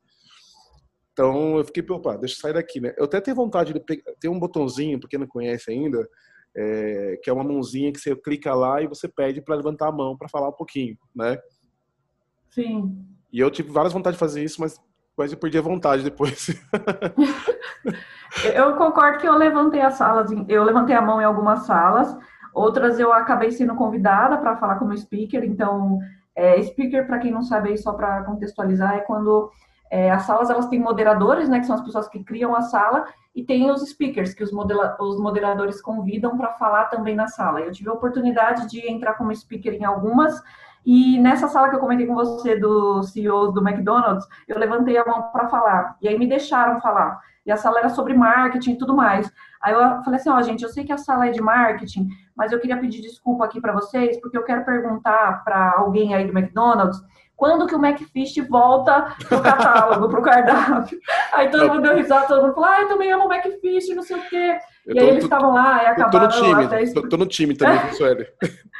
Então 1.11 1.57
eu 1.57 1.65
fiquei, 1.65 1.83
opa, 1.89 2.17
deixa 2.17 2.35
eu 2.35 2.39
sair 2.39 2.53
daqui, 2.53 2.79
né? 2.79 2.93
Eu 2.97 3.03
até 3.03 3.19
tenho 3.19 3.35
vontade 3.35 3.73
de 3.73 3.79
pegar, 3.81 4.13
ter 4.17 4.29
um 4.29 4.39
botãozinho, 4.39 4.97
porque 4.97 5.17
não 5.17 5.27
conhece 5.27 5.69
ainda, 5.69 6.07
é, 6.55 7.19
que 7.23 7.29
é 7.29 7.33
uma 7.33 7.43
mãozinha 7.43 7.91
que 7.91 7.99
você 7.99 8.15
clica 8.15 8.53
lá 8.53 8.81
e 8.81 8.87
você 8.87 9.07
pede 9.07 9.41
para 9.41 9.55
levantar 9.55 9.87
a 9.87 9.91
mão 9.91 10.17
para 10.17 10.29
falar 10.29 10.49
um 10.49 10.53
pouquinho, 10.53 10.97
né? 11.15 11.37
Sim. 12.49 13.05
E 13.31 13.39
eu 13.39 13.49
tive 13.49 13.71
várias 13.71 13.93
vontades 13.93 14.17
de 14.17 14.19
fazer 14.19 14.43
isso, 14.43 14.59
mas, 14.59 14.79
mas 15.17 15.31
eu 15.31 15.37
perdi 15.37 15.57
a 15.57 15.61
vontade 15.61 16.03
depois. 16.03 16.47
eu 18.53 18.75
concordo 18.75 19.19
que 19.19 19.27
eu 19.27 19.35
levantei 19.35 19.81
as 19.81 19.93
salas, 19.93 20.29
eu 20.49 20.63
levantei 20.63 20.95
a 20.95 21.01
mão 21.01 21.21
em 21.21 21.25
algumas 21.25 21.65
salas, 21.65 22.15
outras 22.53 22.99
eu 22.99 23.13
acabei 23.13 23.51
sendo 23.51 23.75
convidada 23.75 24.37
para 24.37 24.57
falar 24.57 24.75
como 24.75 24.97
speaker, 24.97 25.43
então, 25.45 25.99
é, 26.35 26.61
speaker, 26.61 27.07
para 27.07 27.19
quem 27.19 27.31
não 27.31 27.41
sabe 27.41 27.69
aí, 27.69 27.77
só 27.77 27.93
para 27.93 28.23
contextualizar, 28.23 28.95
é 28.95 28.99
quando 28.99 29.49
é, 29.89 30.11
as 30.11 30.23
salas 30.23 30.49
elas 30.49 30.67
têm 30.67 30.79
moderadores, 30.79 31.47
né, 31.47 31.59
que 31.59 31.65
são 31.65 31.75
as 31.75 31.83
pessoas 31.83 32.09
que 32.09 32.23
criam 32.23 32.53
a 32.53 32.61
sala, 32.61 33.05
e 33.33 33.43
tem 33.43 33.69
os 33.71 33.81
speakers, 33.89 34.33
que 34.33 34.43
os, 34.43 34.51
os 34.51 35.19
moderadores 35.19 35.81
convidam 35.81 36.37
para 36.37 36.53
falar 36.53 36.85
também 36.85 37.15
na 37.15 37.27
sala. 37.27 37.61
Eu 37.61 37.71
tive 37.71 37.89
a 37.89 37.93
oportunidade 37.93 38.69
de 38.69 38.85
entrar 38.89 39.13
como 39.13 39.35
speaker 39.35 39.73
em 39.73 39.85
algumas, 39.85 40.41
e 40.85 41.19
nessa 41.19 41.47
sala 41.47 41.69
que 41.69 41.75
eu 41.75 41.79
comentei 41.79 42.07
com 42.07 42.15
você 42.15 42.55
do 42.55 43.03
CEOs 43.03 43.53
do 43.53 43.67
McDonald's, 43.67 44.27
eu 44.47 44.57
levantei 44.57 44.97
a 44.97 45.05
mão 45.05 45.31
para 45.31 45.47
falar, 45.47 45.95
e 46.01 46.07
aí 46.07 46.17
me 46.17 46.27
deixaram 46.27 46.81
falar. 46.81 47.19
E 47.45 47.51
a 47.51 47.57
sala 47.57 47.79
era 47.79 47.89
sobre 47.89 48.13
marketing 48.13 48.73
e 48.73 48.77
tudo 48.77 48.95
mais. 48.95 49.31
Aí 49.61 49.73
eu 49.73 49.79
falei 50.03 50.19
assim, 50.19 50.29
ó, 50.29 50.37
oh, 50.37 50.41
gente, 50.41 50.63
eu 50.63 50.69
sei 50.69 50.83
que 50.83 50.93
a 50.93 50.97
sala 50.97 51.27
é 51.27 51.31
de 51.31 51.41
marketing, 51.41 52.07
mas 52.35 52.51
eu 52.51 52.59
queria 52.59 52.77
pedir 52.77 53.01
desculpa 53.01 53.45
aqui 53.45 53.59
para 53.59 53.73
vocês, 53.73 54.19
porque 54.21 54.37
eu 54.37 54.43
quero 54.43 54.63
perguntar 54.63 55.43
para 55.43 55.75
alguém 55.77 56.13
aí 56.13 56.25
do 56.25 56.37
McDonald's 56.37 57.01
quando 57.41 57.65
que 57.65 57.73
o 57.73 57.83
McFish 57.83 58.39
volta 58.47 59.15
pro 59.27 59.41
catálogo, 59.41 60.07
pro 60.09 60.21
cardápio. 60.21 60.99
Aí 61.33 61.49
todo 61.49 61.69
mundo 61.69 61.81
deu 61.81 61.95
risada, 61.95 62.27
todo 62.27 62.43
mundo 62.43 62.53
falou, 62.53 62.69
ah, 62.69 62.81
eu 62.81 62.87
também 62.87 63.11
amo 63.11 63.25
o 63.25 63.33
McFish, 63.33 63.95
não 63.95 64.03
sei 64.03 64.15
o 64.15 64.29
quê. 64.29 64.59
e 64.85 64.99
aí 64.99 65.09
eles 65.09 65.23
estavam 65.23 65.51
lá 65.51 65.81
e 65.81 65.87
acabaram... 65.87 66.29
Tô 66.29 66.37
no 66.37 66.43
time, 66.43 66.65
até... 66.65 66.93
tô, 66.93 67.09
tô 67.09 67.17
no 67.17 67.25
time 67.25 67.57
também, 67.57 67.93
Sueli. 67.93 68.27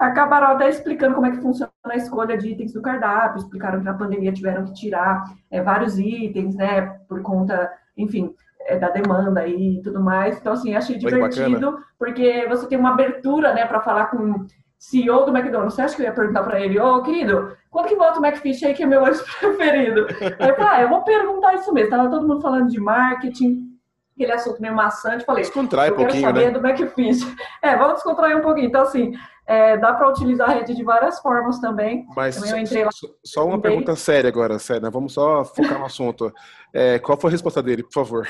acabaram 0.00 0.48
até 0.48 0.68
explicando 0.70 1.14
como 1.14 1.26
é 1.26 1.30
que 1.30 1.42
funciona 1.42 1.70
a 1.84 1.96
escolha 1.96 2.36
de 2.36 2.48
itens 2.48 2.72
do 2.72 2.80
cardápio, 2.80 3.38
explicaram 3.38 3.78
que 3.78 3.84
na 3.84 3.94
pandemia 3.94 4.32
tiveram 4.32 4.64
que 4.64 4.72
tirar 4.72 5.22
é, 5.50 5.62
vários 5.62 5.98
itens, 5.98 6.56
né, 6.56 6.80
por 7.06 7.20
conta, 7.20 7.70
enfim, 7.96 8.34
é, 8.62 8.78
da 8.78 8.88
demanda 8.88 9.46
e 9.46 9.80
tudo 9.82 10.00
mais. 10.00 10.38
Então, 10.38 10.54
assim, 10.54 10.74
achei 10.74 10.96
divertido, 10.96 11.78
porque 11.98 12.46
você 12.48 12.66
tem 12.66 12.78
uma 12.78 12.92
abertura, 12.92 13.52
né, 13.52 13.66
para 13.66 13.80
falar 13.80 14.06
com 14.06 14.46
CEO 14.78 15.26
do 15.26 15.36
McDonald's, 15.36 15.74
você 15.74 15.82
acha 15.82 15.94
que 15.94 16.00
eu 16.00 16.06
ia 16.06 16.12
perguntar 16.12 16.42
para 16.44 16.58
ele, 16.58 16.80
ô 16.80 16.96
oh, 16.96 17.02
querido, 17.02 17.54
quando 17.70 17.88
que 17.88 17.94
volta 17.94 18.18
o 18.18 18.24
McFish 18.24 18.64
aí, 18.64 18.72
que 18.72 18.82
é 18.82 18.86
meu 18.86 19.02
lanche 19.02 19.22
preferido? 19.38 20.06
Aí 20.38 20.48
eu 20.48 20.56
falei, 20.56 20.70
ah, 20.70 20.82
eu 20.82 20.88
vou 20.88 21.02
perguntar 21.02 21.54
isso 21.54 21.72
mesmo. 21.74 21.90
Tava 21.90 22.08
todo 22.08 22.26
mundo 22.26 22.40
falando 22.40 22.70
de 22.70 22.80
marketing, 22.80 23.70
aquele 24.14 24.32
assunto 24.32 24.60
meio 24.60 24.74
maçante. 24.74 25.24
Falei, 25.24 25.42
Descontrai 25.42 25.90
um 25.90 25.96
pouquinho, 25.96 26.22
saber 26.22 26.46
né? 26.46 26.58
do 26.58 26.66
McFish. 26.66 27.20
É, 27.62 27.76
vamos 27.76 27.94
descontrair 27.94 28.38
um 28.38 28.40
pouquinho. 28.40 28.68
Então, 28.68 28.82
assim, 28.82 29.12
é, 29.50 29.76
dá 29.76 29.92
para 29.92 30.08
utilizar 30.08 30.48
a 30.48 30.52
rede 30.52 30.76
de 30.76 30.84
várias 30.84 31.18
formas 31.18 31.58
também. 31.58 32.06
Mas 32.14 32.40
também 32.40 32.64
só, 32.64 32.88
só, 33.24 33.44
uma 33.44 33.60
pergunta 33.60 33.96
séria 33.96 34.28
agora, 34.28 34.60
séria. 34.60 34.88
Vamos 34.88 35.12
só 35.12 35.44
focar 35.44 35.76
no 35.76 35.86
assunto. 35.86 36.32
É, 36.72 37.00
qual 37.00 37.18
foi 37.18 37.30
a 37.30 37.32
resposta 37.32 37.60
dele, 37.60 37.82
por 37.82 37.92
favor? 37.92 38.28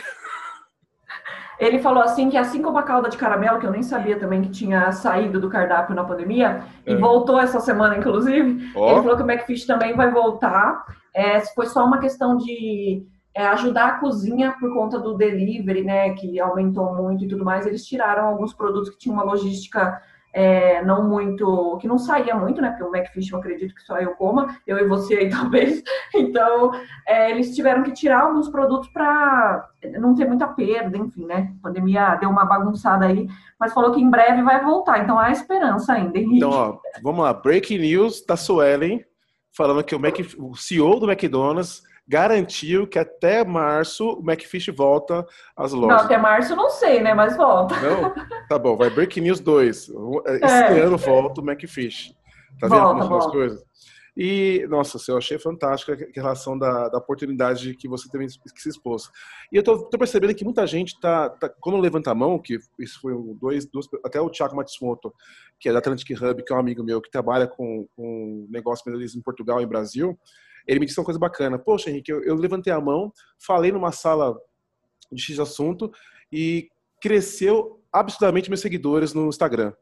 Ele 1.59 1.79
falou 1.79 2.03
assim 2.03 2.31
que 2.31 2.39
assim 2.39 2.63
como 2.63 2.79
a 2.79 2.83
calda 2.83 3.11
de 3.11 3.19
caramelo, 3.19 3.61
que 3.61 3.67
eu 3.67 3.71
nem 3.71 3.83
sabia 3.83 4.19
também 4.19 4.41
que 4.41 4.49
tinha 4.49 4.91
saído 4.93 5.39
do 5.39 5.51
cardápio 5.51 5.95
na 5.95 6.05
pandemia, 6.05 6.65
é. 6.87 6.93
e 6.93 6.97
voltou 6.97 7.39
essa 7.39 7.61
semana, 7.61 7.99
inclusive, 7.99 8.73
oh. 8.75 8.93
ele 8.93 9.03
falou 9.03 9.17
que 9.19 9.23
o 9.23 9.31
McFish 9.31 9.67
também 9.67 9.95
vai 9.95 10.11
voltar. 10.11 10.87
É, 11.15 11.39
foi 11.55 11.67
só 11.67 11.85
uma 11.85 11.99
questão 11.99 12.39
de 12.39 13.07
é, 13.35 13.47
ajudar 13.49 13.87
a 13.89 13.99
cozinha 13.99 14.57
por 14.59 14.73
conta 14.73 14.99
do 14.99 15.19
delivery, 15.19 15.85
né, 15.85 16.15
que 16.15 16.41
aumentou 16.41 16.95
muito 16.95 17.25
e 17.25 17.29
tudo 17.29 17.45
mais, 17.45 17.67
eles 17.67 17.85
tiraram 17.85 18.27
alguns 18.27 18.55
produtos 18.55 18.89
que 18.89 18.97
tinham 18.97 19.17
uma 19.17 19.25
logística 19.25 20.01
é, 20.33 20.83
não 20.85 21.09
muito, 21.09 21.79
que 21.81 21.89
não 21.89 21.99
saía 21.99 22.35
muito, 22.35 22.61
né? 22.61 22.71
Porque 22.71 22.85
o 22.85 22.95
McFish 22.95 23.31
eu 23.31 23.39
acredito 23.39 23.75
que 23.75 23.83
só 23.83 23.99
eu 23.99 24.15
coma, 24.15 24.57
eu 24.67 24.79
e 24.79 24.87
você 24.87 25.15
aí 25.15 25.31
talvez. 25.31 25.83
Então, 26.15 26.71
é, 27.07 27.31
eles 27.31 27.55
tiveram 27.55 27.83
que 27.83 27.93
tirar 27.93 28.23
alguns 28.23 28.49
produtos 28.49 28.89
para 28.91 29.69
não 29.99 30.15
ter 30.15 30.27
muita 30.27 30.47
perda, 30.47 30.97
enfim, 30.97 31.27
né? 31.27 31.53
A 31.61 31.63
pandemia 31.63 32.15
deu 32.17 32.31
uma 32.31 32.45
bagunçada 32.45 33.07
aí, 33.07 33.29
mas 33.59 33.73
falou 33.73 33.93
que 33.93 34.01
em 34.01 34.11
breve 34.11 34.43
vai 34.43 34.63
voltar, 34.63 35.01
então 35.01 35.19
há 35.19 35.31
esperança 35.31 35.93
ainda, 35.93 36.19
Henrique. 36.19 36.37
Então, 36.37 36.51
ó, 36.51 36.79
vamos 37.03 37.25
lá, 37.25 37.33
breaking 37.33 37.79
news 37.79 38.25
da 38.25 38.37
Suelen, 38.37 39.05
falando 39.57 39.83
que 39.83 39.95
o, 39.95 40.01
Mac, 40.01 40.15
o 40.39 40.55
CEO 40.55 41.01
do 41.01 41.11
McDonald's 41.11 41.83
garantiu 42.11 42.89
que 42.89 42.99
até 42.99 43.45
março 43.45 44.19
o 44.19 44.21
McFish 44.21 44.67
volta 44.69 45.25
às 45.57 45.73
lojas. 45.73 45.97
Não, 45.97 46.05
até 46.05 46.19
março 46.19 46.57
não 46.57 46.69
sei, 46.69 47.01
né? 47.01 47.15
Mas 47.15 47.37
volta. 47.37 47.77
Não? 47.77 48.13
Tá 48.51 48.59
bom, 48.59 48.77
vai 48.77 48.91
Break 48.91 49.21
News 49.21 49.39
2. 49.39 49.69
Esse 49.69 49.93
é. 50.45 50.81
ano 50.81 50.99
volta 50.99 51.41
o 51.41 51.45
McFish. 51.49 52.13
Tá 52.59 52.67
vendo 52.67 53.09
volta, 53.09 53.17
as 53.19 53.27
coisas? 53.31 53.65
E, 54.17 54.67
nossa, 54.69 54.99
eu 55.09 55.17
achei 55.17 55.39
fantástica 55.39 55.93
a 55.93 56.11
relação 56.13 56.59
da, 56.59 56.89
da 56.89 56.99
oportunidade 56.99 57.77
que 57.77 57.87
você 57.87 58.11
também 58.11 58.27
que 58.27 58.61
se 58.61 58.69
expôs. 58.69 59.09
E 59.53 59.57
eu 59.57 59.63
tô, 59.63 59.85
tô 59.85 59.97
percebendo 59.97 60.35
que 60.35 60.43
muita 60.43 60.67
gente 60.67 60.99
tá, 60.99 61.31
tá, 61.31 61.49
quando 61.49 61.79
levanta 61.79 62.11
a 62.11 62.15
mão, 62.15 62.41
que 62.41 62.59
isso 62.77 63.01
foi 63.01 63.15
um, 63.15 63.39
dois, 63.41 63.67
dois, 63.67 63.87
até 64.05 64.21
o 64.21 64.29
Thiago 64.29 64.57
Matsumoto, 64.57 65.15
que 65.61 65.69
é 65.69 65.73
da 65.73 65.79
Atlantic 65.79 66.11
Hub, 66.21 66.43
que 66.43 66.53
é 66.53 66.57
um 66.57 66.59
amigo 66.59 66.83
meu, 66.83 67.01
que 67.01 67.09
trabalha 67.09 67.47
com, 67.47 67.87
com 67.95 68.49
negócio 68.51 68.83
em 69.01 69.23
Portugal 69.23 69.63
e 69.63 69.67
Brasil, 69.67 70.19
ele 70.67 70.81
me 70.81 70.87
disse 70.87 70.99
uma 70.99 71.05
coisa 71.05 71.21
bacana. 71.21 71.57
Poxa, 71.57 71.89
Henrique, 71.89 72.11
eu, 72.11 72.21
eu 72.25 72.35
levantei 72.35 72.73
a 72.73 72.81
mão, 72.81 73.13
falei 73.39 73.71
numa 73.71 73.93
sala 73.93 74.37
de 75.13 75.23
X 75.23 75.39
assunto 75.39 75.89
e 76.33 76.69
cresceu 77.01 77.80
absurdamente 77.93 78.49
meus 78.49 78.61
seguidores 78.61 79.15
no 79.15 79.29
Instagram. 79.29 79.73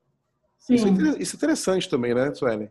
Isso, 0.69 0.87
é, 0.87 0.91
isso 1.23 1.35
é 1.35 1.37
interessante 1.37 1.89
também, 1.89 2.15
né, 2.15 2.35
Suelen? 2.35 2.71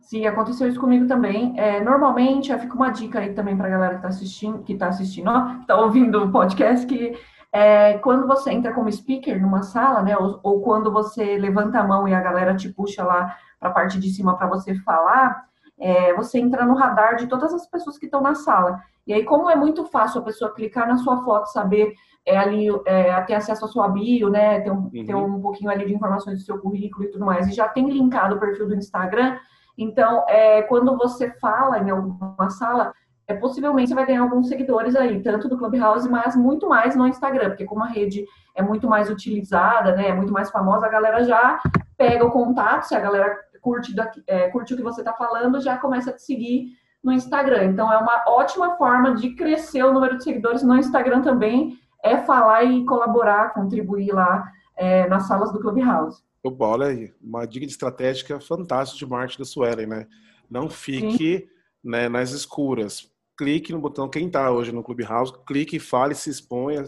Sim, 0.00 0.26
aconteceu 0.26 0.68
isso 0.68 0.78
comigo 0.78 1.06
também. 1.06 1.58
É, 1.58 1.80
normalmente, 1.82 2.56
fica 2.58 2.74
uma 2.74 2.90
dica 2.90 3.20
aí 3.20 3.32
também 3.32 3.56
para 3.56 3.66
a 3.66 3.70
galera 3.70 3.92
que 3.94 3.98
está 3.98 4.08
assistindo, 4.08 4.62
que 4.62 4.74
está 4.74 4.88
assistindo, 4.88 5.28
ó, 5.28 5.46
que 5.46 5.60
está 5.62 5.76
ouvindo 5.76 6.22
o 6.22 6.30
podcast, 6.30 6.86
que 6.86 7.18
é, 7.50 7.98
quando 7.98 8.26
você 8.26 8.50
entra 8.50 8.72
como 8.72 8.90
speaker 8.90 9.40
numa 9.40 9.62
sala, 9.62 10.02
né, 10.02 10.16
ou, 10.16 10.40
ou, 10.42 10.60
quando 10.60 10.92
você 10.92 11.38
levanta 11.38 11.78
a 11.78 11.86
mão 11.86 12.06
e 12.06 12.12
a 12.12 12.20
galera 12.20 12.54
te 12.54 12.68
puxa 12.68 13.02
lá 13.02 13.34
para 13.58 13.70
a 13.70 13.72
parte 13.72 13.98
de 13.98 14.10
cima 14.10 14.36
para 14.36 14.46
você 14.46 14.74
falar, 14.74 15.46
é, 15.78 16.12
você 16.14 16.38
entra 16.38 16.66
no 16.66 16.74
radar 16.74 17.16
de 17.16 17.26
todas 17.26 17.54
as 17.54 17.66
pessoas 17.66 17.96
que 17.96 18.06
estão 18.06 18.20
na 18.20 18.34
sala. 18.34 18.80
E 19.06 19.12
aí, 19.12 19.24
como 19.24 19.50
é 19.50 19.56
muito 19.56 19.84
fácil 19.84 20.20
a 20.20 20.24
pessoa 20.24 20.54
clicar 20.54 20.88
na 20.88 20.96
sua 20.96 21.22
foto, 21.24 21.46
saber 21.46 21.94
é, 22.26 22.36
ali, 22.36 22.68
é, 22.86 23.20
ter 23.22 23.34
acesso 23.34 23.64
à 23.64 23.68
sua 23.68 23.88
bio, 23.88 24.30
né, 24.30 24.60
ter 24.60 24.70
um, 24.70 24.90
uhum. 24.92 25.04
ter 25.04 25.14
um 25.14 25.40
pouquinho 25.40 25.70
ali 25.70 25.86
de 25.86 25.94
informações 25.94 26.38
do 26.38 26.44
seu 26.44 26.58
currículo 26.58 27.04
e 27.04 27.10
tudo 27.10 27.24
mais, 27.24 27.48
e 27.48 27.52
já 27.52 27.68
tem 27.68 27.88
linkado 27.88 28.36
o 28.36 28.40
perfil 28.40 28.66
do 28.66 28.74
Instagram, 28.74 29.36
então, 29.76 30.24
é, 30.28 30.62
quando 30.62 30.96
você 30.96 31.30
fala 31.40 31.78
em 31.78 31.90
alguma 31.90 32.48
sala, 32.50 32.92
é, 33.26 33.34
possivelmente 33.34 33.88
você 33.88 33.94
vai 33.94 34.06
ganhar 34.06 34.22
alguns 34.22 34.48
seguidores 34.48 34.94
aí, 34.94 35.20
tanto 35.22 35.48
do 35.48 35.58
Clubhouse, 35.58 36.08
mas 36.08 36.36
muito 36.36 36.68
mais 36.68 36.94
no 36.94 37.06
Instagram, 37.06 37.50
porque 37.50 37.64
como 37.64 37.82
a 37.82 37.88
rede 37.88 38.24
é 38.54 38.62
muito 38.62 38.88
mais 38.88 39.10
utilizada, 39.10 39.96
né, 39.96 40.08
é 40.08 40.14
muito 40.14 40.32
mais 40.32 40.50
famosa, 40.50 40.86
a 40.86 40.90
galera 40.90 41.24
já 41.24 41.60
pega 41.96 42.24
o 42.24 42.30
contato, 42.30 42.84
se 42.84 42.94
a 42.94 43.00
galera 43.00 43.36
curte, 43.60 43.94
é, 44.26 44.48
curte 44.50 44.74
o 44.74 44.76
que 44.76 44.82
você 44.82 45.00
está 45.00 45.12
falando, 45.12 45.60
já 45.60 45.76
começa 45.78 46.10
a 46.10 46.12
te 46.12 46.22
seguir 46.22 46.72
no 47.02 47.12
Instagram. 47.12 47.64
Então, 47.64 47.92
é 47.92 47.96
uma 47.98 48.24
ótima 48.28 48.76
forma 48.76 49.14
de 49.14 49.34
crescer 49.34 49.82
o 49.82 49.92
número 49.92 50.16
de 50.16 50.24
seguidores 50.24 50.62
no 50.62 50.76
Instagram 50.76 51.22
também, 51.22 51.78
é 52.04 52.18
falar 52.18 52.62
e 52.64 52.84
colaborar, 52.84 53.54
contribuir 53.54 54.12
lá 54.12 54.52
é, 54.76 55.08
nas 55.08 55.26
salas 55.26 55.50
do 55.50 55.58
Clubhouse. 55.58 56.22
Opa, 56.42 56.66
olha 56.66 56.86
aí, 56.88 57.14
uma 57.22 57.46
dica 57.46 57.64
de 57.64 57.72
estratégica 57.72 58.38
fantástica 58.38 58.98
de 58.98 59.10
marketing 59.10 59.38
da 59.38 59.44
Suelen, 59.46 59.86
né? 59.86 60.06
Não 60.50 60.68
fique 60.68 61.48
né, 61.82 62.06
nas 62.06 62.32
escuras. 62.32 63.10
Clique 63.36 63.72
no 63.72 63.80
botão, 63.80 64.08
quem 64.08 64.26
está 64.26 64.50
hoje 64.50 64.70
no 64.70 64.84
Clubhouse, 64.84 65.32
clique, 65.46 65.80
fale, 65.80 66.14
se 66.14 66.28
exponha. 66.28 66.84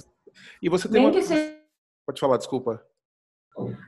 E 0.61 0.69
você 0.69 0.87
tem 0.87 1.01
Nem 1.01 1.11
uma... 1.11 1.13
que 1.13 1.23
seja... 1.23 1.57
Pode 2.07 2.21
falar, 2.21 2.37
desculpa. 2.37 2.83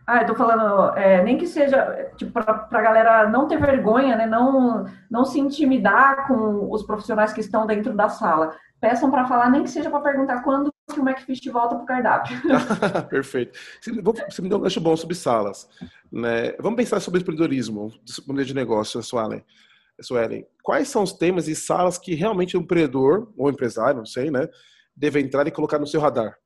Ah, 0.07 0.22
eu 0.22 0.26
tô 0.26 0.35
falando, 0.35 0.96
é, 0.96 1.22
nem 1.22 1.37
que 1.37 1.46
seja, 1.46 2.11
tipo, 2.16 2.33
para 2.33 2.66
a 2.70 2.83
galera 2.83 3.29
não 3.29 3.46
ter 3.46 3.61
vergonha, 3.61 4.16
né? 4.16 4.26
Não, 4.26 4.87
não 5.11 5.26
se 5.26 5.38
intimidar 5.38 6.26
com 6.26 6.72
os 6.72 6.83
profissionais 6.83 7.35
que 7.35 7.42
estão 7.42 7.66
dentro 7.66 7.94
da 7.94 8.09
sala. 8.09 8.57
Peçam 8.81 9.11
para 9.11 9.26
falar, 9.26 9.50
nem 9.50 9.62
que 9.62 9.68
seja 9.68 9.90
para 9.90 10.00
perguntar 10.00 10.42
quando 10.42 10.72
que 10.94 11.01
o 11.01 11.09
McFish 11.09 11.44
volta 11.53 11.74
para 11.77 11.85
o 11.85 11.87
cardápio. 11.87 12.37
Perfeito. 13.09 13.59
Você 13.81 14.42
me 14.42 14.48
deu 14.48 14.59
um 14.59 14.62
gancho 14.62 14.81
bom 14.81 14.96
sobre 14.96 15.14
salas. 15.14 15.68
Né? 16.11 16.53
Vamos 16.59 16.77
pensar 16.77 17.01
sobre 17.01 17.20
empreendedorismo, 17.20 17.92
modelo 18.27 18.46
de 18.46 18.55
negócio, 18.55 19.03
Suelen. 19.03 19.44
Suelen. 20.01 20.46
Quais 20.62 20.88
são 20.88 21.03
os 21.03 21.12
temas 21.12 21.48
e 21.48 21.57
salas 21.57 21.98
que 21.98 22.14
realmente 22.14 22.57
o 22.57 22.61
empreendedor, 22.61 23.33
ou 23.37 23.51
empresário, 23.51 23.98
não 23.98 24.07
sei, 24.07 24.31
né, 24.31 24.48
deve 24.96 25.20
entrar 25.20 25.46
e 25.46 25.51
colocar 25.51 25.79
no 25.79 25.87
seu 25.87 26.01
radar? 26.01 26.37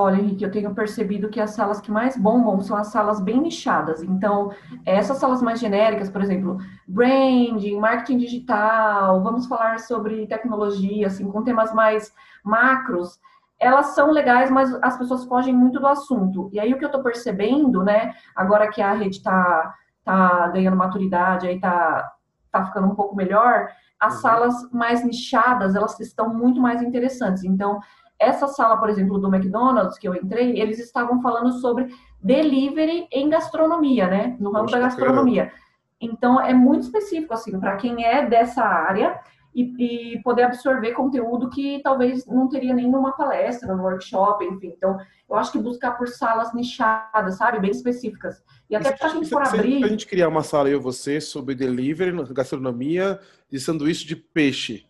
Olha, 0.00 0.14
Henrique, 0.14 0.44
eu 0.44 0.50
tenho 0.52 0.72
percebido 0.72 1.28
que 1.28 1.40
as 1.40 1.50
salas 1.50 1.80
que 1.80 1.90
mais 1.90 2.16
bombam 2.16 2.60
são 2.60 2.76
as 2.76 2.86
salas 2.86 3.20
bem 3.20 3.40
nichadas. 3.40 4.00
Então, 4.00 4.52
essas 4.86 5.16
salas 5.16 5.42
mais 5.42 5.58
genéricas, 5.58 6.08
por 6.08 6.22
exemplo, 6.22 6.56
branding, 6.86 7.80
marketing 7.80 8.18
digital, 8.18 9.20
vamos 9.24 9.46
falar 9.48 9.80
sobre 9.80 10.24
tecnologia, 10.28 11.08
assim, 11.08 11.28
com 11.28 11.42
temas 11.42 11.74
mais 11.74 12.14
macros, 12.44 13.18
elas 13.58 13.86
são 13.86 14.12
legais, 14.12 14.52
mas 14.52 14.72
as 14.84 14.96
pessoas 14.96 15.24
fogem 15.24 15.52
muito 15.52 15.80
do 15.80 15.86
assunto. 15.88 16.48
E 16.52 16.60
aí 16.60 16.72
o 16.72 16.78
que 16.78 16.84
eu 16.84 16.90
estou 16.90 17.02
percebendo, 17.02 17.82
né, 17.82 18.14
agora 18.36 18.70
que 18.70 18.80
a 18.80 18.92
rede 18.92 19.16
está 19.16 19.74
tá 20.04 20.46
ganhando 20.54 20.76
maturidade, 20.76 21.48
aí 21.48 21.56
está 21.56 22.08
tá 22.52 22.64
ficando 22.66 22.86
um 22.86 22.94
pouco 22.94 23.16
melhor, 23.16 23.68
as 23.98 24.14
uhum. 24.14 24.20
salas 24.20 24.72
mais 24.72 25.04
nichadas, 25.04 25.74
elas 25.74 25.98
estão 25.98 26.32
muito 26.32 26.60
mais 26.60 26.80
interessantes. 26.82 27.42
Então, 27.42 27.80
essa 28.18 28.48
sala, 28.48 28.76
por 28.76 28.88
exemplo, 28.88 29.18
do 29.18 29.32
McDonald's 29.32 29.98
que 29.98 30.08
eu 30.08 30.14
entrei, 30.14 30.60
eles 30.60 30.78
estavam 30.78 31.22
falando 31.22 31.52
sobre 31.60 31.88
delivery 32.20 33.06
em 33.12 33.28
gastronomia, 33.28 34.08
né? 34.08 34.36
No 34.40 34.50
ramo 34.50 34.70
da 34.70 34.80
gastronomia. 34.80 35.52
Então 36.00 36.40
é 36.40 36.52
muito 36.52 36.84
específico 36.84 37.34
assim 37.34 37.58
para 37.58 37.76
quem 37.76 38.04
é 38.04 38.26
dessa 38.26 38.62
área 38.62 39.18
e, 39.54 40.14
e, 40.14 40.22
poder 40.22 40.44
absorver 40.44 40.92
conteúdo 40.92 41.50
que 41.50 41.80
talvez 41.82 42.26
não 42.26 42.48
teria 42.48 42.74
nem 42.74 42.88
numa 42.88 43.12
palestra, 43.12 43.74
no 43.74 43.82
workshop, 43.82 44.44
enfim. 44.44 44.74
Então 44.76 44.96
eu 45.28 45.36
acho 45.36 45.50
que 45.50 45.58
buscar 45.58 45.92
por 45.92 46.08
salas 46.08 46.54
nichadas, 46.54 47.36
sabe, 47.36 47.58
bem 47.58 47.70
específicas. 47.70 48.42
E 48.70 48.76
até 48.76 48.92
para 48.92 49.10
quem 49.10 49.24
for 49.24 49.42
abrir. 49.42 49.84
A 49.84 49.88
gente 49.88 50.06
criar 50.06 50.28
uma 50.28 50.42
sala 50.42 50.68
eu 50.68 50.78
e 50.78 50.82
você 50.82 51.20
sobre 51.20 51.54
delivery, 51.54 52.12
gastronomia 52.32 53.18
de 53.50 53.58
sanduíche 53.58 54.06
de 54.06 54.14
peixe. 54.14 54.87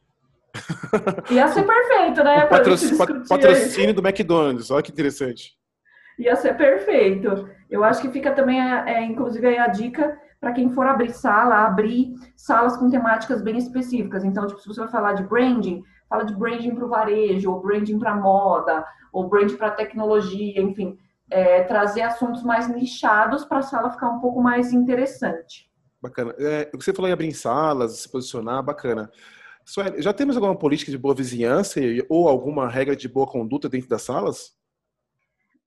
Ia 1.31 1.49
ser 1.49 1.65
perfeito, 1.65 2.25
né? 2.25 2.47
Patrocínio, 2.47 3.27
patrocínio 3.29 3.95
do 3.95 4.07
McDonald's, 4.07 4.71
olha 4.71 4.83
que 4.83 4.91
interessante. 4.91 5.53
Ia 6.19 6.35
ser 6.37 6.57
perfeito. 6.57 7.49
Eu 7.71 7.85
acho 7.85 8.01
que 8.01 8.11
fica 8.11 8.33
também, 8.33 8.61
é, 8.61 9.05
inclusive, 9.05 9.47
aí 9.47 9.59
a 9.59 9.69
dica 9.69 10.19
para 10.41 10.53
quem 10.53 10.71
for 10.71 10.87
abrir 10.87 11.13
sala, 11.13 11.65
abrir 11.65 12.15
salas 12.37 12.77
com 12.77 12.89
temáticas 12.89 13.43
bem 13.43 13.57
específicas. 13.59 14.25
Então, 14.25 14.47
tipo, 14.47 14.61
se 14.61 14.69
você 14.69 14.81
vai 14.81 14.89
falar 14.89 15.13
de 15.15 15.25
branding, 15.25 15.83
fala 16.09 16.25
de 16.25 16.35
branding 16.35 16.75
para 16.75 16.85
o 16.85 16.89
varejo, 16.89 17.51
ou 17.51 17.61
branding 17.61 17.99
para 17.99 18.15
moda, 18.15 18.85
ou 19.13 19.29
branding 19.29 19.57
para 19.57 19.73
tecnologia, 19.73 20.61
enfim, 20.61 20.97
é, 21.31 21.63
trazer 21.65 22.03
assuntos 22.03 22.43
mais 22.43 22.69
nichados 22.69 23.45
para 23.45 23.59
a 23.59 23.63
sala 23.63 23.91
ficar 23.91 24.11
um 24.11 24.21
pouco 24.21 24.41
mais 24.41 24.73
interessante. 24.73 25.69
Bacana. 26.01 26.33
É, 26.39 26.71
você 26.73 26.93
falou 26.93 27.09
em 27.09 27.13
abrir 27.13 27.33
salas, 27.35 27.99
se 27.99 28.11
posicionar, 28.11 28.63
bacana. 28.63 29.11
Sueli, 29.69 30.01
já 30.01 30.15
temos 30.15 30.35
alguma 30.35 30.57
política 30.57 30.91
de 30.91 30.97
boa 30.97 31.15
vizinhança 31.15 31.79
ou 32.09 32.27
alguma 32.27 32.67
regra 32.67 32.97
de 32.97 33.07
boa 33.07 33.27
conduta 33.27 33.69
dentro 33.69 33.87
das 33.87 34.01
salas? 34.01 34.57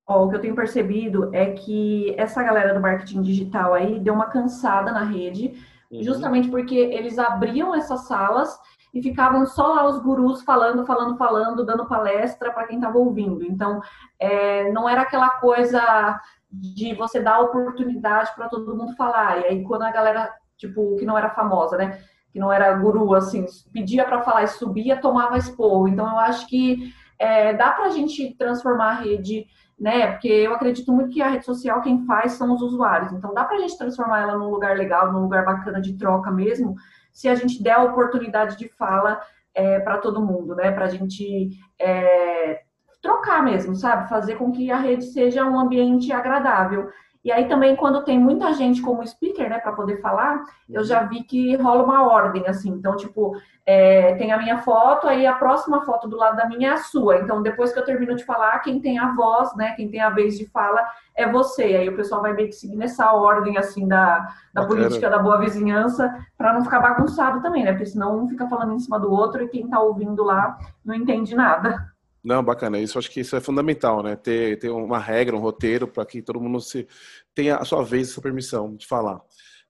o 0.08 0.28
que 0.28 0.36
eu 0.36 0.42
tenho 0.42 0.56
percebido 0.56 1.34
é 1.34 1.52
que 1.52 2.14
essa 2.18 2.44
galera 2.44 2.74
do 2.74 2.82
marketing 2.82 3.22
digital 3.22 3.76
aí 3.76 4.00
deu 4.00 4.14
uma 4.14 4.26
cansada 4.26 4.92
na 4.92 5.04
rede, 5.04 5.54
uhum. 5.90 6.04
justamente 6.04 6.50
porque 6.50 6.76
eles 6.76 7.18
abriam 7.20 7.76
essas 7.76 8.08
salas 8.08 8.60
e 8.92 9.02
ficavam 9.04 9.46
só 9.46 9.68
lá 9.68 9.88
os 9.88 10.02
gurus 10.02 10.42
falando, 10.42 10.84
falando, 10.86 11.16
falando, 11.16 11.66
dando 11.66 11.88
palestra 11.88 12.52
para 12.52 12.66
quem 12.66 12.78
estava 12.78 12.98
ouvindo. 12.98 13.44
Então, 13.44 13.80
é, 14.20 14.70
não 14.72 14.90
era 14.90 15.04
aquela 15.04 15.30
coisa 15.30 16.20
de 16.52 16.94
você 16.96 17.22
dar 17.22 17.40
oportunidade 17.40 18.34
para 18.36 18.50
todo 18.50 18.76
mundo 18.76 18.96
falar. 18.98 19.40
E 19.40 19.46
aí, 19.46 19.64
quando 19.64 19.84
a 19.84 19.92
galera, 19.92 20.34
tipo, 20.58 20.98
que 20.98 21.06
não 21.06 21.18
era 21.18 21.30
famosa, 21.30 21.78
né? 21.78 22.04
Que 22.32 22.40
não 22.40 22.52
era 22.52 22.74
guru, 22.74 23.14
assim, 23.14 23.46
pedia 23.74 24.06
para 24.06 24.22
falar 24.22 24.44
e 24.44 24.48
subia, 24.48 25.02
tomava 25.02 25.38
expor. 25.38 25.88
Então, 25.88 26.08
eu 26.08 26.18
acho 26.20 26.48
que 26.48 26.94
é, 27.20 27.54
dá 27.54 27.72
para 27.72 27.86
a 27.86 27.90
gente 27.90 28.36
transformar 28.36 28.90
a 28.90 29.02
rede, 29.02 29.46
né? 29.80 30.12
Porque 30.12 30.28
eu 30.28 30.54
acredito 30.54 30.92
muito 30.92 31.12
que 31.12 31.22
a 31.22 31.30
rede 31.30 31.46
social 31.46 31.82
quem 31.82 32.06
faz 32.06 32.34
são 32.34 32.54
os 32.54 32.62
usuários. 32.62 33.12
Então, 33.12 33.34
dá 33.34 33.44
para 33.44 33.58
a 33.58 33.60
gente 33.60 33.78
transformar 33.78 34.22
ela 34.22 34.38
num 34.38 34.50
lugar 34.50 34.78
legal, 34.78 35.12
num 35.12 35.22
lugar 35.22 35.46
bacana 35.46 35.82
de 35.82 35.98
troca 35.98 36.32
mesmo, 36.32 36.76
se 37.12 37.28
a 37.28 37.36
gente 37.36 37.62
der 37.62 37.74
a 37.74 37.84
oportunidade 37.84 38.58
de 38.58 38.70
fala 38.70 39.22
é, 39.54 39.80
para 39.80 39.98
todo 39.98 40.26
mundo, 40.26 40.56
né? 40.56 40.72
Para 40.72 40.86
a 40.86 40.90
gente 40.90 41.50
é, 41.80 42.62
trocar 43.02 43.44
mesmo, 43.44 43.76
sabe? 43.76 44.08
Fazer 44.08 44.36
com 44.36 44.52
que 44.52 44.72
a 44.72 44.78
rede 44.78 45.06
seja 45.06 45.46
um 45.46 45.60
ambiente 45.60 46.12
agradável. 46.12 46.90
E 47.24 47.32
aí 47.32 47.48
também, 47.48 47.76
quando 47.76 48.04
tem 48.04 48.20
muita 48.20 48.52
gente 48.54 48.82
como 48.82 49.06
speaker, 49.06 49.48
né, 49.48 49.60
para 49.60 49.74
poder 49.74 50.02
falar, 50.02 50.44
eu 50.68 50.84
já 50.84 51.04
vi 51.04 51.24
que 51.24 51.56
rola 51.56 51.84
uma 51.84 52.08
ordem, 52.08 52.48
assim. 52.48 52.70
Então, 52.70 52.96
tipo, 52.96 53.36
é, 53.64 54.16
tem 54.16 54.32
a 54.32 54.38
minha 54.40 54.58
foto, 54.60 55.08
aí 55.08 55.28
a 55.28 55.34
próxima 55.34 55.86
foto 55.86 56.08
do 56.08 56.18
lado 56.18 56.36
da 56.36 56.48
minha 56.48 56.70
é 56.70 56.74
a 56.74 56.78
sua. 56.78 57.18
Então, 57.18 57.44
depois 57.44 57.72
que 57.72 57.78
eu 57.78 57.86
termino 57.86 58.16
de 58.16 58.26
falar, 58.26 58.58
quem 58.60 58.82
tem 58.82 58.98
a 58.98 59.14
voz, 59.14 59.56
né, 59.56 59.74
quem 59.76 59.88
tem 59.88 60.02
a 60.02 60.10
vez 60.10 60.36
de 60.36 60.48
fala 60.48 60.84
é 61.16 61.30
você. 61.30 61.64
Aí 61.64 61.88
o 61.90 61.96
pessoal 61.96 62.24
vai 62.24 62.34
meio 62.34 62.48
que 62.48 62.56
seguir 62.56 62.76
nessa 62.76 63.14
ordem, 63.14 63.56
assim, 63.56 63.88
da, 63.88 64.28
da 64.52 64.66
política 64.66 65.08
da 65.08 65.20
boa 65.20 65.38
vizinhança, 65.38 66.12
para 66.36 66.54
não 66.54 66.64
ficar 66.64 66.80
bagunçado 66.80 67.40
também, 67.40 67.64
né? 67.64 67.72
Porque 67.72 67.86
senão 67.86 68.24
um 68.24 68.28
fica 68.28 68.48
falando 68.48 68.74
em 68.74 68.80
cima 68.80 69.00
do 69.00 69.12
outro 69.12 69.44
e 69.44 69.48
quem 69.48 69.68
tá 69.68 69.80
ouvindo 69.80 70.24
lá 70.24 70.58
não 70.84 70.96
entende 70.96 71.36
nada. 71.36 71.91
Não, 72.24 72.44
bacana. 72.44 72.80
Isso 72.80 73.00
acho 73.00 73.10
que 73.10 73.22
isso 73.22 73.36
é 73.36 73.42
fundamental, 73.42 74.04
né? 74.04 74.16
Ter, 74.16 74.60
ter 74.60 74.70
uma 74.70 75.00
regra, 75.00 75.36
um 75.36 75.40
roteiro 75.40 75.88
para 75.88 76.06
que 76.06 76.22
todo 76.22 76.40
mundo 76.40 76.60
se 76.60 76.88
tenha 77.34 77.58
a 77.58 77.66
sua 77.66 77.84
vez, 77.84 78.10
a 78.10 78.14
sua 78.14 78.24
permissão 78.24 78.76
de 78.76 78.86
falar. 78.86 79.22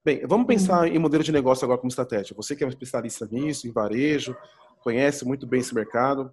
Bem, 0.04 0.26
vamos 0.26 0.46
pensar 0.46 0.80
uhum. 0.80 0.94
em 0.94 0.98
modelo 0.98 1.22
de 1.22 1.32
negócio 1.32 1.64
agora 1.64 1.78
como 1.78 1.88
estratégia. 1.88 2.34
Você 2.36 2.54
que 2.54 2.62
é 2.62 2.66
um 2.66 2.70
especialista 2.70 3.26
nisso, 3.30 3.66
em 3.66 3.72
varejo, 3.72 4.36
conhece 4.80 5.24
muito 5.24 5.46
bem 5.46 5.60
esse 5.60 5.74
mercado. 5.74 6.30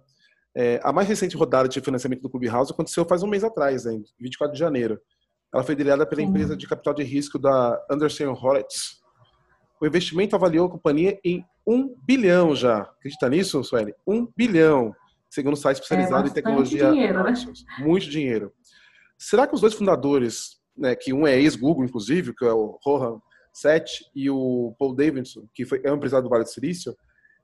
É, 0.54 0.80
a 0.82 0.92
mais 0.92 1.08
recente 1.08 1.36
rodada 1.36 1.68
de 1.68 1.80
financiamento 1.80 2.22
do 2.22 2.28
Clubhouse 2.28 2.72
aconteceu 2.72 3.04
faz 3.04 3.22
um 3.22 3.28
mês 3.28 3.44
atrás, 3.44 3.84
né, 3.84 3.94
em 3.94 4.04
24 4.18 4.52
de 4.52 4.58
janeiro. 4.58 5.00
Ela 5.54 5.62
foi 5.62 5.74
liderada 5.74 6.04
pela 6.04 6.22
empresa 6.22 6.56
de 6.56 6.66
capital 6.66 6.92
de 6.94 7.02
risco 7.02 7.38
da 7.38 7.80
Anderson 7.90 8.30
Horowitz. 8.32 9.00
O 9.80 9.86
investimento 9.86 10.36
avaliou 10.36 10.66
a 10.66 10.70
companhia 10.70 11.18
em 11.24 11.44
um 11.66 11.94
bilhão 12.04 12.54
já. 12.54 12.82
Acredita 12.82 13.28
nisso, 13.28 13.62
Sueli? 13.64 13.94
Um 14.06 14.28
bilhão 14.36 14.94
segundo 15.30 15.54
um 15.54 15.56
site 15.56 15.76
especializado 15.76 16.26
é 16.26 16.30
em 16.30 16.34
tecnologia. 16.34 16.90
Dinheiro, 16.90 17.22
né? 17.22 17.32
Muito 17.78 18.10
dinheiro. 18.10 18.52
Será 19.16 19.46
que 19.46 19.54
os 19.54 19.60
dois 19.60 19.74
fundadores, 19.74 20.60
né, 20.76 20.94
que 20.96 21.12
um 21.12 21.26
é 21.26 21.38
ex-Google, 21.38 21.84
inclusive, 21.84 22.34
que 22.34 22.44
é 22.44 22.52
o 22.52 22.78
Rohan 22.84 23.20
Seth 23.52 24.02
e 24.14 24.28
o 24.28 24.74
Paul 24.78 24.94
Davidson, 24.94 25.46
que 25.54 25.64
foi, 25.64 25.80
é 25.84 25.92
um 25.92 25.96
empresário 25.96 26.24
do 26.24 26.30
Vale 26.30 26.44
do 26.44 26.50
Silício, 26.50 26.96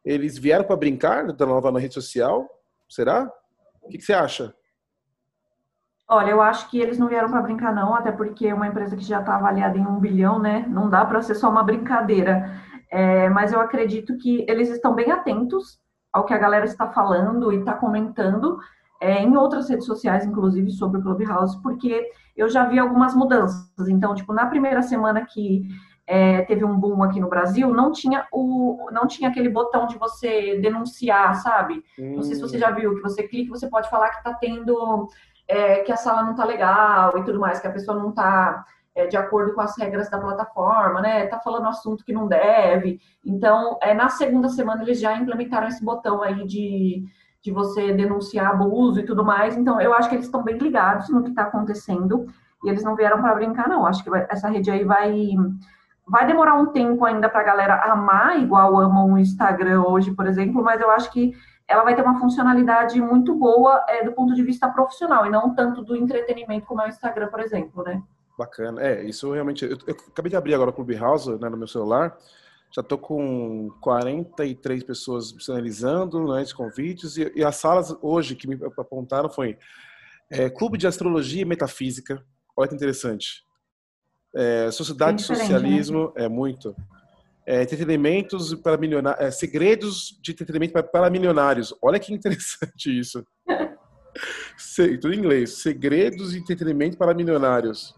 eles 0.05 0.37
vieram 0.37 0.65
para 0.65 0.77
brincar 0.77 1.33
da 1.33 1.47
nova 1.47 1.71
na 1.71 1.79
rede 1.79 1.95
social? 1.95 2.49
Será? 2.89 3.31
O 3.83 3.89
que, 3.89 3.99
que 3.99 4.05
você 4.05 4.13
acha? 4.13 4.55
Olha, 6.09 6.31
eu 6.31 6.41
acho 6.41 6.71
que 6.71 6.79
eles 6.79 6.99
não 6.99 7.09
vieram 7.09 7.29
para 7.29 7.43
brincar, 7.43 7.75
não, 7.75 7.93
até 7.95 8.13
porque 8.13 8.47
é 8.47 8.55
uma 8.55 8.69
empresa 8.69 8.97
que 8.97 9.03
já 9.03 9.21
está 9.21 9.35
avaliada 9.35 9.77
em 9.77 9.85
um 9.85 9.99
bilhão, 9.99 10.39
né? 10.39 10.65
Não 10.69 10.89
dá 10.89 11.05
para 11.05 11.21
ser 11.21 11.35
só 11.35 11.51
uma 11.51 11.65
brincadeira. 11.65 12.63
É, 12.91 13.29
mas 13.29 13.53
eu 13.53 13.61
acredito 13.61 14.17
que 14.17 14.47
eles 14.49 14.71
estão 14.71 14.95
bem 14.95 15.11
atentos 15.11 15.81
ao 16.17 16.25
que 16.25 16.33
a 16.33 16.39
galera 16.39 16.65
está 16.65 16.89
falando 16.89 17.53
e 17.53 17.59
está 17.59 17.75
comentando 17.75 18.59
é, 18.99 19.23
em 19.23 19.37
outras 19.37 19.69
redes 19.69 19.85
sociais, 19.85 20.25
inclusive 20.25 20.71
sobre 20.71 20.99
o 20.99 21.03
Clubhouse, 21.03 21.61
porque 21.63 22.09
eu 22.35 22.49
já 22.49 22.65
vi 22.65 22.79
algumas 22.79 23.15
mudanças. 23.15 23.87
Então, 23.87 24.15
tipo, 24.15 24.33
na 24.33 24.47
primeira 24.47 24.81
semana 24.81 25.27
que 25.27 25.69
é, 26.07 26.41
teve 26.43 26.65
um 26.65 26.75
boom 26.79 27.03
aqui 27.03 27.21
no 27.21 27.29
Brasil, 27.29 27.69
não 27.75 27.93
tinha 27.93 28.27
o, 28.33 28.89
não 28.91 29.07
tinha 29.07 29.29
aquele 29.29 29.51
botão 29.51 29.87
de 29.87 29.99
você 29.99 30.59
denunciar, 30.59 31.35
sabe? 31.37 31.85
Hum. 31.99 32.17
Não 32.17 32.23
sei 32.23 32.37
se 32.37 32.41
você 32.41 32.59
já 32.59 32.71
viu 32.71 32.95
que 32.95 33.03
você 33.03 33.23
clica, 33.25 33.51
você 33.51 33.69
pode 33.69 33.91
falar 33.91 34.09
que 34.09 34.19
está 34.19 34.33
tendo 34.33 35.09
é, 35.47 35.81
que 35.81 35.93
a 35.93 35.97
sala 35.99 36.23
não 36.23 36.31
está 36.31 36.47
legal 36.47 37.19
e 37.19 37.25
tudo 37.25 37.39
mais, 37.39 37.61
que 37.61 37.67
a 37.67 37.73
pessoa 37.73 37.99
não 37.99 38.09
está 38.09 38.65
é, 38.97 39.07
de 39.07 39.17
acordo 39.17 39.53
com 39.53 39.61
as 39.61 39.77
regras 39.77 40.09
da 40.09 40.19
plataforma, 40.19 41.03
né? 41.03 41.27
Tá 41.27 41.39
falando 41.39 41.69
assunto 41.69 42.03
que 42.03 42.15
não 42.15 42.27
deve. 42.27 42.99
Então, 43.23 43.79
é, 43.83 43.93
na 43.93 44.09
segunda 44.09 44.49
semana 44.49 44.83
eles 44.83 44.99
já 44.99 45.15
implementaram 45.15 45.69
esse 45.69 45.85
botão 45.85 46.23
aí 46.23 46.47
de, 46.47 47.05
de 47.43 47.53
você 47.53 47.93
denunciar 47.93 48.51
abuso 48.51 48.99
e 48.99 49.05
tudo 49.05 49.23
mais. 49.23 49.55
Então, 49.55 49.79
eu 49.79 49.93
acho 49.93 50.09
que 50.09 50.15
eles 50.15 50.25
estão 50.25 50.43
bem 50.43 50.57
ligados 50.57 51.11
no 51.11 51.23
que 51.23 51.29
está 51.29 51.43
acontecendo 51.43 52.27
e 52.65 52.71
eles 52.71 52.83
não 52.83 52.97
vieram 52.97 53.21
para 53.21 53.35
brincar, 53.35 53.69
não. 53.69 53.87
Acho 53.87 54.03
que 54.03 54.09
vai, 54.09 54.27
essa 54.31 54.49
rede 54.49 54.71
aí 54.71 54.83
vai 54.83 55.37
vai 56.09 56.25
demorar 56.25 56.55
um 56.55 56.67
tempo 56.67 57.05
ainda 57.05 57.29
para 57.29 57.41
a 57.41 57.45
galera 57.45 57.83
amar, 57.93 58.41
igual 58.41 58.79
amam 58.79 59.13
o 59.13 59.19
Instagram 59.19 59.83
hoje, 59.83 60.15
por 60.15 60.25
exemplo, 60.27 60.63
mas 60.63 60.81
eu 60.81 60.89
acho 60.89 61.11
que 61.11 61.35
ela 61.67 61.83
vai 61.83 61.97
ter 61.97 62.03
uma 62.03 62.21
funcionalidade 62.21 63.01
muito 63.01 63.35
boa 63.35 63.85
é, 63.89 64.05
do 64.05 64.13
ponto 64.13 64.33
de 64.33 64.43
vista 64.45 64.69
profissional 64.69 65.27
e 65.27 65.31
não 65.31 65.53
tanto 65.53 65.83
do 65.83 65.97
entretenimento 65.97 66.65
como 66.65 66.81
é 66.81 66.87
o 66.87 66.89
Instagram, 66.89 67.27
por 67.27 67.41
exemplo, 67.41 67.83
né? 67.83 68.01
Bacana. 68.37 68.83
É, 68.83 69.03
isso 69.05 69.33
realmente. 69.33 69.65
Eu, 69.65 69.79
eu 69.87 69.97
acabei 70.09 70.31
de 70.31 70.37
abrir 70.37 70.55
agora 70.55 70.71
o 70.71 70.73
Clubhouse 70.73 71.31
né, 71.41 71.49
no 71.49 71.57
meu 71.57 71.67
celular. 71.67 72.17
Já 72.75 72.83
estou 72.83 72.99
com 72.99 73.71
43 73.81 74.83
pessoas 74.85 75.35
sinalizando 75.41 76.35
né, 76.35 76.43
os 76.43 76.53
convites. 76.53 77.17
E, 77.17 77.33
e, 77.35 77.43
as 77.43 77.57
salas 77.57 77.97
hoje 78.03 78.35
que 78.35 78.47
me 78.47 78.59
apontaram 78.79 79.31
foi 79.31 79.57
é, 80.31 80.51
Clube 80.51 80.77
de 80.77 80.87
Astrologia 80.87 81.43
e 81.43 81.47
Metafísica. 81.47 82.23
Olha 82.55 82.69
que 82.69 82.75
interessante. 82.75 83.45
É, 84.35 84.71
Sociedade 84.71 85.23
de 85.23 85.31
né? 85.31 85.37
Socialismo, 85.37 86.13
né? 86.15 86.25
é 86.25 86.29
muito. 86.29 86.77
É, 87.47 87.63
entretenimentos 87.63 88.53
para 88.55 88.77
milionários. 88.77 89.25
É, 89.25 89.31
segredos 89.31 90.19
de 90.21 90.33
entretenimento 90.33 90.75
para, 90.75 90.83
para 90.83 91.09
milionários. 91.09 91.73
Olha 91.81 91.99
que 91.99 92.13
interessante 92.13 92.91
isso. 92.99 93.25
tudo 95.01 95.15
em 95.15 95.19
inglês. 95.19 95.63
Segredos 95.63 96.33
de 96.33 96.39
entretenimento 96.39 96.99
para 96.99 97.15
milionários 97.15 97.95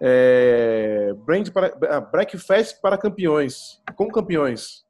é, 0.00 1.14
brand 1.24 1.50
para, 1.50 1.74
ah, 1.90 2.00
breakfast 2.00 2.80
para 2.80 2.96
campeões, 2.96 3.80
com 3.96 4.08
campeões. 4.08 4.84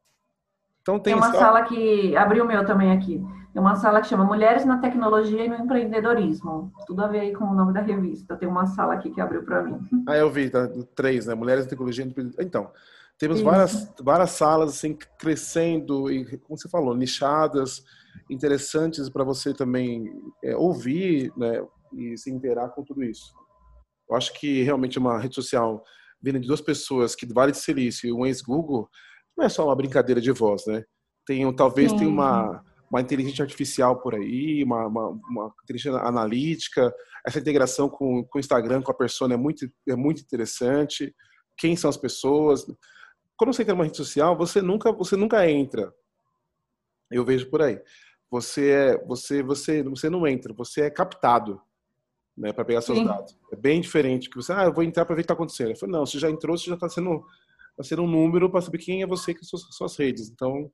Então 0.83 0.99
tem, 0.99 1.15
tem 1.15 1.23
uma 1.23 1.33
sala 1.33 1.63
que 1.65 2.17
abriu 2.17 2.45
o 2.45 2.47
meu 2.47 2.65
também 2.65 2.93
aqui. 2.93 3.23
Tem 3.53 3.61
uma 3.61 3.77
sala 3.77 4.01
que 4.01 4.09
chama 4.09 4.25
Mulheres 4.25 4.65
na 4.65 4.79
Tecnologia 4.79 5.45
e 5.45 5.49
no 5.49 5.57
Empreendedorismo. 5.57 6.73
Tudo 6.87 7.03
a 7.03 7.09
ver 7.09 7.21
aí 7.21 7.33
com 7.33 7.45
o 7.45 7.55
nome 7.55 7.73
da 7.73 7.81
revista. 7.81 8.37
Tem 8.37 8.49
uma 8.49 8.67
sala 8.67 8.95
aqui 8.95 9.11
que 9.11 9.21
abriu 9.21 9.43
para 9.43 9.63
mim. 9.63 9.81
Ah, 10.07 10.17
eu 10.17 10.31
vi, 10.31 10.49
tá? 10.49 10.69
Três, 10.95 11.27
né? 11.27 11.35
Mulheres 11.35 11.65
na 11.65 11.71
Tecnologia 11.71 12.05
e 12.05 12.09
Empreendedorismo. 12.09 12.47
Então, 12.47 12.71
temos 13.19 13.41
várias, 13.41 13.93
várias 14.01 14.31
salas 14.31 14.71
assim 14.71 14.97
crescendo 15.19 16.11
e, 16.11 16.39
como 16.39 16.57
você 16.57 16.69
falou, 16.69 16.95
nichadas, 16.95 17.83
interessantes 18.31 19.09
para 19.09 19.25
você 19.25 19.53
também 19.53 20.11
é, 20.43 20.57
ouvir, 20.57 21.33
né? 21.37 21.63
E 21.93 22.17
se 22.17 22.31
interar 22.31 22.71
com 22.71 22.85
tudo 22.85 23.03
isso. 23.03 23.35
Eu 24.09 24.17
acho 24.17 24.33
que 24.39 24.63
realmente 24.63 24.99
uma 24.99 25.19
rede 25.19 25.35
social 25.35 25.83
vindo 26.21 26.41
de 26.41 26.47
duas 26.47 26.61
pessoas 26.61 27.15
que 27.15 27.27
Vale 27.33 27.53
de 27.53 27.59
Silício 27.59 28.09
e 28.09 28.13
um 28.13 28.27
ex-Google 28.27 28.89
não 29.37 29.45
é 29.45 29.49
só 29.49 29.65
uma 29.65 29.77
brincadeira 29.77 30.21
de 30.21 30.33
voz, 30.33 30.67
né? 30.67 30.85
Tem, 31.25 31.55
talvez 31.55 31.93
tenha 31.93 32.09
uma, 32.09 32.65
uma 32.91 33.01
inteligência 33.01 33.43
artificial 33.43 34.01
por 34.01 34.15
aí, 34.15 34.65
uma, 34.65 34.87
uma, 34.87 35.09
uma, 35.09 35.55
inteligência 35.63 36.01
analítica, 36.01 36.93
essa 37.25 37.39
integração 37.39 37.89
com, 37.89 38.25
com 38.25 38.39
o 38.39 38.41
Instagram, 38.41 38.83
com 38.83 38.91
a 38.91 38.97
persona 38.97 39.35
é 39.35 39.37
muito, 39.37 39.71
é 39.89 39.95
muito 39.95 40.23
interessante. 40.23 41.15
Quem 41.57 41.77
são 41.77 41.91
as 41.91 41.97
pessoas? 41.97 42.67
Quando 43.37 43.53
você 43.53 43.63
entra 43.63 43.75
numa 43.75 43.85
rede 43.85 43.97
social, 43.97 44.37
você 44.37 44.61
nunca, 44.61 44.91
você 44.91 45.17
nunca 45.17 45.49
entra. 45.49 45.93
Eu 47.11 47.25
vejo 47.25 47.49
por 47.51 47.63
aí. 47.63 47.81
Você 48.31 48.71
é, 48.71 49.05
você, 49.07 49.43
você, 49.43 49.83
você 49.83 50.11
não 50.11 50.27
entra, 50.27 50.53
você 50.53 50.83
é 50.83 50.91
captado 50.91 51.61
né, 52.39 52.53
para 52.53 52.65
pegar 52.65 52.81
seus 52.81 52.99
Sim. 52.99 53.05
dados. 53.05 53.37
É 53.53 53.57
bem 53.57 53.81
diferente 53.81 54.31
que 54.31 54.37
você, 54.37 54.53
ah, 54.53 54.65
eu 54.65 54.73
vou 54.73 54.85
entrar 54.85 55.05
para 55.05 55.15
ver 55.15 55.21
o 55.21 55.23
que 55.23 55.25
está 55.25 55.35
acontecendo. 55.35 55.71
Eu 55.71 55.77
falei, 55.77 55.93
não, 55.93 56.07
você 56.07 56.19
já 56.19 56.31
entrou, 56.31 56.57
você 56.57 56.67
já 56.67 56.75
está 56.75 56.89
sendo, 56.89 57.25
tá 57.77 57.83
sendo 57.83 58.03
um 58.03 58.09
número 58.09 58.49
para 58.49 58.61
saber 58.61 58.79
quem 58.79 59.03
é 59.03 59.07
você 59.07 59.35
que 59.35 59.45
são 59.45 59.59
suas 59.59 59.97
redes. 59.97 60.31
Então, 60.31 60.71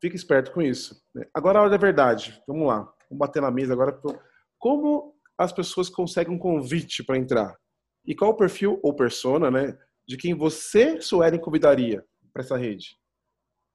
fique 0.00 0.16
esperto 0.16 0.52
com 0.52 0.62
isso. 0.62 1.00
Né. 1.14 1.26
Agora 1.34 1.58
a 1.58 1.62
hora 1.62 1.70
da 1.70 1.76
verdade. 1.76 2.42
Vamos 2.48 2.66
lá. 2.66 2.78
Vamos 3.10 3.18
bater 3.18 3.42
na 3.42 3.50
mesa 3.50 3.74
agora. 3.74 4.00
Como 4.58 5.14
as 5.36 5.52
pessoas 5.52 5.90
conseguem 5.90 6.34
um 6.34 6.38
convite 6.38 7.04
para 7.04 7.18
entrar? 7.18 7.54
E 8.06 8.14
qual 8.14 8.30
o 8.30 8.36
perfil 8.36 8.80
ou 8.82 8.94
persona, 8.94 9.50
né, 9.50 9.78
de 10.06 10.16
quem 10.16 10.34
você, 10.34 11.00
Suelen, 11.00 11.40
convidaria 11.40 12.04
para 12.32 12.42
essa 12.42 12.56
rede? 12.56 12.96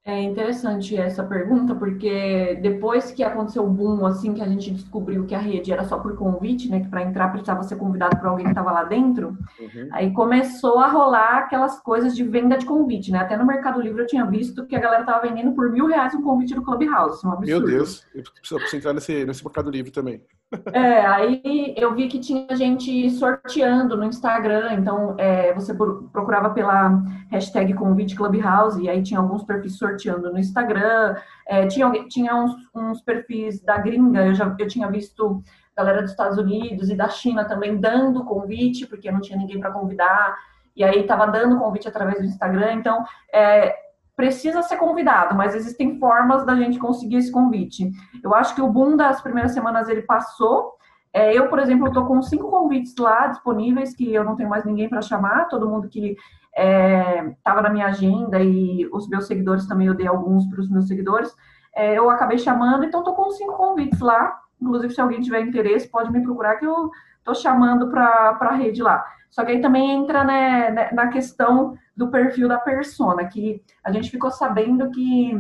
É 0.10 0.24
interessante 0.24 0.98
essa 0.98 1.24
pergunta, 1.24 1.76
porque 1.76 2.58
depois 2.64 3.12
que 3.12 3.24
aconteceu 3.24 3.64
o 3.64 3.70
boom, 3.70 4.08
assim, 4.08 4.34
que 4.34 4.42
a 4.42 4.48
gente 4.48 4.72
descobriu 4.72 5.28
que 5.28 5.36
a 5.36 5.40
rede 5.40 5.72
era 5.72 5.84
só 5.84 6.00
por 6.00 6.18
convite, 6.18 6.68
né, 6.68 6.80
que 6.80 6.88
para 6.88 7.04
entrar 7.04 7.30
precisava 7.30 7.62
ser 7.62 7.76
convidado 7.76 8.18
por 8.18 8.28
alguém 8.28 8.46
que 8.46 8.52
estava 8.52 8.72
lá 8.72 8.84
dentro, 8.84 9.38
uhum. 9.60 9.90
aí 9.92 10.12
começou 10.12 10.80
a 10.80 10.88
rolar 10.88 11.38
aquelas 11.38 11.80
coisas 11.80 12.16
de 12.16 12.24
venda 12.24 12.58
de 12.58 12.66
convite, 12.66 13.12
né? 13.12 13.20
Até 13.20 13.38
no 13.38 13.46
Mercado 13.46 13.80
Livre 13.80 14.02
eu 14.02 14.08
tinha 14.08 14.26
visto 14.26 14.66
que 14.66 14.76
a 14.76 14.80
galera 14.80 15.02
estava 15.02 15.28
vendendo 15.28 15.52
por 15.52 15.72
mil 15.72 15.86
reais 15.86 16.16
um 16.16 16.24
convite 16.24 16.56
do 16.56 16.64
Clubhouse, 16.64 17.26
um 17.26 17.32
absurdo. 17.32 17.68
Meu 17.68 17.78
Deus, 17.78 18.04
eu 18.16 18.24
preciso 18.24 18.76
entrar 18.76 18.94
nesse, 18.94 19.26
nesse 19.26 19.44
Mercado 19.44 19.70
Livre 19.70 19.92
também. 19.92 20.22
É, 20.74 21.06
aí 21.06 21.76
eu 21.78 21.94
vi 21.94 22.08
que 22.08 22.18
tinha 22.20 22.56
gente 22.56 23.10
sorteando 23.12 23.96
no 23.96 24.04
Instagram, 24.04 24.74
então 24.74 25.16
é, 25.18 25.54
você 25.54 25.74
procurava 25.74 26.50
pela 26.50 27.04
hashtag 27.30 27.74
convite 27.76 28.16
Clubhouse, 28.16 28.82
e 28.82 28.90
aí 28.90 29.04
tinha 29.04 29.20
alguns 29.20 29.44
perfis 29.44 29.78
sorteando 29.78 29.99
no 30.08 30.40
Instagram, 30.40 31.16
é, 31.48 31.68
tinha, 31.68 31.92
tinha 32.08 32.36
uns, 32.36 32.54
uns, 32.74 33.02
perfis 33.02 33.62
da 33.62 33.78
gringa, 33.78 34.26
eu 34.26 34.34
já 34.34 34.56
eu 34.58 34.68
tinha 34.68 34.90
visto 34.90 35.44
galera 35.76 36.02
dos 36.02 36.12
Estados 36.12 36.38
Unidos 36.38 36.90
e 36.90 36.96
da 36.96 37.08
China 37.10 37.46
também 37.46 37.80
dando 37.80 38.26
convite, 38.26 38.86
porque 38.86 39.12
não 39.12 39.22
tinha 39.22 39.38
ninguém 39.38 39.60
para 39.60 39.72
convidar, 39.72 40.38
e 40.76 40.84
aí 40.84 41.02
estava 41.02 41.26
dando 41.28 41.58
convite 41.58 41.88
através 41.88 42.20
do 42.20 42.26
Instagram, 42.26 42.74
então 42.74 43.04
é, 43.34 43.76
precisa 44.20 44.62
ser 44.62 44.76
convidado, 44.76 45.34
mas 45.34 45.56
existem 45.56 45.98
formas 45.98 46.46
da 46.46 46.54
gente 46.56 46.78
conseguir 46.78 47.16
esse 47.16 47.32
convite. 47.32 47.90
Eu 48.22 48.36
acho 48.36 48.54
que 48.54 48.62
o 48.62 48.68
boom 48.68 48.98
das 48.98 49.22
primeiras 49.22 49.54
semanas 49.54 49.88
ele 49.88 50.02
passou. 50.02 50.74
É, 51.14 51.34
eu, 51.34 51.48
por 51.48 51.58
exemplo, 51.58 51.88
estou 51.88 52.06
com 52.06 52.22
cinco 52.22 52.50
convites 52.50 52.94
lá 53.00 53.28
disponíveis 53.28 53.96
que 53.96 54.14
eu 54.14 54.26
não 54.26 54.36
tenho 54.36 54.50
mais 54.50 54.66
ninguém 54.66 54.90
para 54.90 55.02
chamar. 55.02 55.48
Todo 55.48 55.70
mundo 55.70 55.88
que 55.88 56.18
estava 56.60 57.60
é, 57.60 57.64
na 57.64 57.70
minha 57.70 57.88
agenda 57.88 58.42
e 58.42 58.88
os 58.92 59.08
meus 59.08 59.28
seguidores 59.28 59.68
também 59.68 59.88
eu 59.88 59.94
dei 59.94 60.08
alguns 60.08 60.48
para 60.48 60.60
os 60.60 60.70
meus 60.70 60.88
seguidores. 60.88 61.34
É, 61.76 61.98
eu 61.98 62.10
acabei 62.10 62.38
chamando, 62.38 62.84
então 62.84 63.00
estou 63.00 63.16
com 63.16 63.30
cinco 63.32 63.54
convites 63.54 64.00
lá. 64.00 64.38
Inclusive, 64.62 64.94
se 64.94 65.00
alguém 65.00 65.22
tiver 65.22 65.42
interesse, 65.42 65.90
pode 65.90 66.12
me 66.12 66.22
procurar 66.22 66.58
que 66.58 66.66
eu 66.66 66.92
estou 67.20 67.34
chamando 67.34 67.90
para 67.90 68.38
a 68.40 68.56
rede 68.56 68.82
lá. 68.84 69.06
Só 69.30 69.46
que 69.46 69.52
aí 69.52 69.62
também 69.62 69.92
entra 69.92 70.24
né, 70.24 70.72
né, 70.72 70.92
na 70.92 71.08
questão 71.08 71.78
do 71.96 72.10
perfil 72.10 72.48
da 72.48 72.58
persona, 72.58 73.26
que 73.26 73.62
a 73.84 73.92
gente 73.92 74.10
ficou 74.10 74.32
sabendo 74.32 74.90
que 74.90 75.34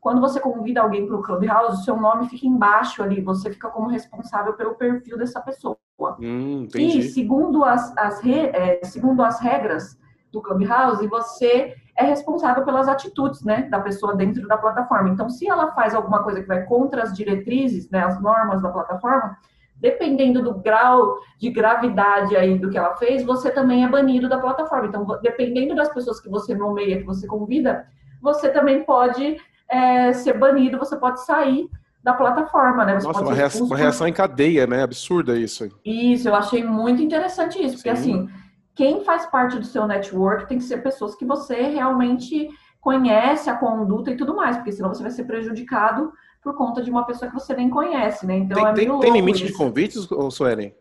quando 0.00 0.20
você 0.20 0.40
convida 0.40 0.80
alguém 0.80 1.06
para 1.06 1.16
o 1.16 1.22
Clubhouse, 1.22 1.80
o 1.80 1.84
seu 1.84 1.96
nome 1.96 2.28
fica 2.28 2.46
embaixo 2.46 3.02
ali, 3.02 3.20
você 3.20 3.50
fica 3.50 3.68
como 3.68 3.88
responsável 3.88 4.54
pelo 4.54 4.74
perfil 4.74 5.16
dessa 5.16 5.40
pessoa. 5.40 5.78
Hum, 6.20 6.68
e 6.74 7.02
segundo 7.02 7.64
as, 7.64 7.96
as 7.96 8.20
re, 8.20 8.46
é, 8.48 8.80
segundo 8.84 9.22
as 9.22 9.40
regras 9.40 9.98
do 10.34 10.42
Clubhouse, 10.42 11.06
você 11.06 11.74
é 11.96 12.04
responsável 12.04 12.64
pelas 12.64 12.88
atitudes 12.88 13.42
né, 13.42 13.62
da 13.70 13.80
pessoa 13.80 14.14
dentro 14.14 14.46
da 14.46 14.58
plataforma. 14.58 15.08
Então, 15.08 15.30
se 15.30 15.48
ela 15.48 15.72
faz 15.72 15.94
alguma 15.94 16.22
coisa 16.22 16.42
que 16.42 16.48
vai 16.48 16.64
contra 16.64 17.02
as 17.02 17.14
diretrizes, 17.14 17.88
né, 17.88 18.04
as 18.04 18.20
normas 18.20 18.60
da 18.60 18.68
plataforma, 18.68 19.38
dependendo 19.76 20.42
do 20.42 20.54
grau 20.54 21.18
de 21.38 21.50
gravidade 21.50 22.36
aí 22.36 22.58
do 22.58 22.68
que 22.68 22.76
ela 22.76 22.96
fez, 22.96 23.24
você 23.24 23.50
também 23.50 23.84
é 23.84 23.88
banido 23.88 24.28
da 24.28 24.38
plataforma. 24.38 24.88
Então, 24.88 25.06
dependendo 25.22 25.74
das 25.74 25.88
pessoas 25.88 26.20
que 26.20 26.28
você 26.28 26.54
nomeia, 26.54 26.98
que 26.98 27.04
você 27.04 27.26
convida, 27.26 27.86
você 28.20 28.48
também 28.48 28.82
pode 28.84 29.36
é, 29.68 30.12
ser 30.12 30.38
banido, 30.38 30.78
você 30.78 30.96
pode 30.96 31.24
sair 31.24 31.68
da 32.02 32.12
plataforma, 32.12 32.84
né? 32.84 33.00
Você 33.00 33.06
Nossa, 33.06 33.22
uma 33.22 33.34
reação, 33.34 33.66
uma 33.66 33.76
reação, 33.76 34.06
em 34.06 34.12
cadeia, 34.12 34.66
né? 34.66 34.82
Absurda 34.82 35.38
isso. 35.38 35.68
Isso, 35.84 36.28
eu 36.28 36.34
achei 36.34 36.62
muito 36.62 37.02
interessante 37.02 37.62
isso, 37.62 37.76
porque 37.76 37.88
assim, 37.88 38.28
quem 38.74 39.04
faz 39.04 39.26
parte 39.26 39.58
do 39.58 39.64
seu 39.64 39.86
network 39.86 40.46
tem 40.46 40.58
que 40.58 40.64
ser 40.64 40.82
pessoas 40.82 41.14
que 41.14 41.24
você 41.24 41.54
realmente 41.62 42.48
conhece 42.80 43.48
a 43.48 43.56
conduta 43.56 44.10
e 44.10 44.16
tudo 44.16 44.36
mais, 44.36 44.56
porque 44.56 44.72
senão 44.72 44.92
você 44.92 45.02
vai 45.02 45.10
ser 45.10 45.24
prejudicado 45.24 46.12
por 46.42 46.54
conta 46.54 46.82
de 46.82 46.90
uma 46.90 47.06
pessoa 47.06 47.30
que 47.30 47.34
você 47.34 47.54
nem 47.54 47.70
conhece, 47.70 48.26
né? 48.26 48.36
Então 48.36 48.56
tem, 48.74 48.86
é 48.86 48.88
tem, 48.88 49.00
tem 49.00 49.12
limite 49.12 49.44
isso. 49.44 49.52
de 49.52 49.58
convites, 49.58 50.10
ou 50.12 50.30
Suelen? 50.30 50.74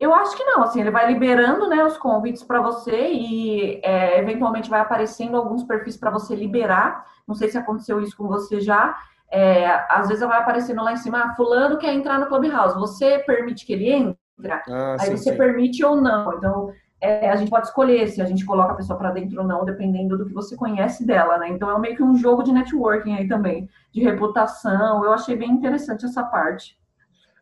Eu 0.00 0.12
acho 0.12 0.36
que 0.36 0.44
não, 0.44 0.62
assim, 0.62 0.80
ele 0.80 0.90
vai 0.90 1.06
liberando 1.12 1.68
né, 1.68 1.84
os 1.84 1.96
convites 1.96 2.42
para 2.42 2.60
você 2.60 3.12
e 3.12 3.80
é, 3.82 4.18
eventualmente 4.18 4.68
vai 4.68 4.80
aparecendo 4.80 5.36
alguns 5.36 5.62
perfis 5.62 5.96
para 5.96 6.10
você 6.10 6.34
liberar. 6.34 7.06
Não 7.26 7.34
sei 7.34 7.48
se 7.48 7.56
aconteceu 7.56 8.00
isso 8.00 8.16
com 8.16 8.26
você 8.26 8.60
já. 8.60 8.98
É, 9.30 9.66
às 9.88 10.08
vezes 10.08 10.26
vai 10.26 10.38
aparecendo 10.38 10.82
lá 10.82 10.92
em 10.92 10.96
cima, 10.96 11.24
ah, 11.24 11.34
fulano 11.34 11.78
quer 11.78 11.92
entrar 11.92 12.18
no 12.18 12.26
Clubhouse, 12.26 12.78
você 12.78 13.18
permite 13.20 13.64
que 13.66 13.72
ele 13.72 13.90
entre? 13.90 14.52
Ah, 14.68 14.96
Aí 15.00 15.08
sim, 15.08 15.16
você 15.16 15.32
sim. 15.32 15.36
permite 15.36 15.84
ou 15.84 16.00
não. 16.00 16.34
Então, 16.34 16.72
é, 17.04 17.30
a 17.30 17.36
gente 17.36 17.50
pode 17.50 17.66
escolher 17.66 18.08
se 18.08 18.22
a 18.22 18.24
gente 18.24 18.46
coloca 18.46 18.72
a 18.72 18.76
pessoa 18.76 18.98
para 18.98 19.10
dentro 19.10 19.38
ou 19.40 19.46
não, 19.46 19.64
dependendo 19.64 20.16
do 20.16 20.24
que 20.24 20.32
você 20.32 20.56
conhece 20.56 21.06
dela, 21.06 21.36
né? 21.36 21.50
Então 21.50 21.70
é 21.70 21.78
meio 21.78 21.94
que 21.94 22.02
um 22.02 22.16
jogo 22.16 22.42
de 22.42 22.50
networking 22.50 23.14
aí 23.14 23.28
também, 23.28 23.68
de 23.92 24.02
reputação. 24.02 25.04
Eu 25.04 25.12
achei 25.12 25.36
bem 25.36 25.50
interessante 25.50 26.06
essa 26.06 26.22
parte. 26.22 26.78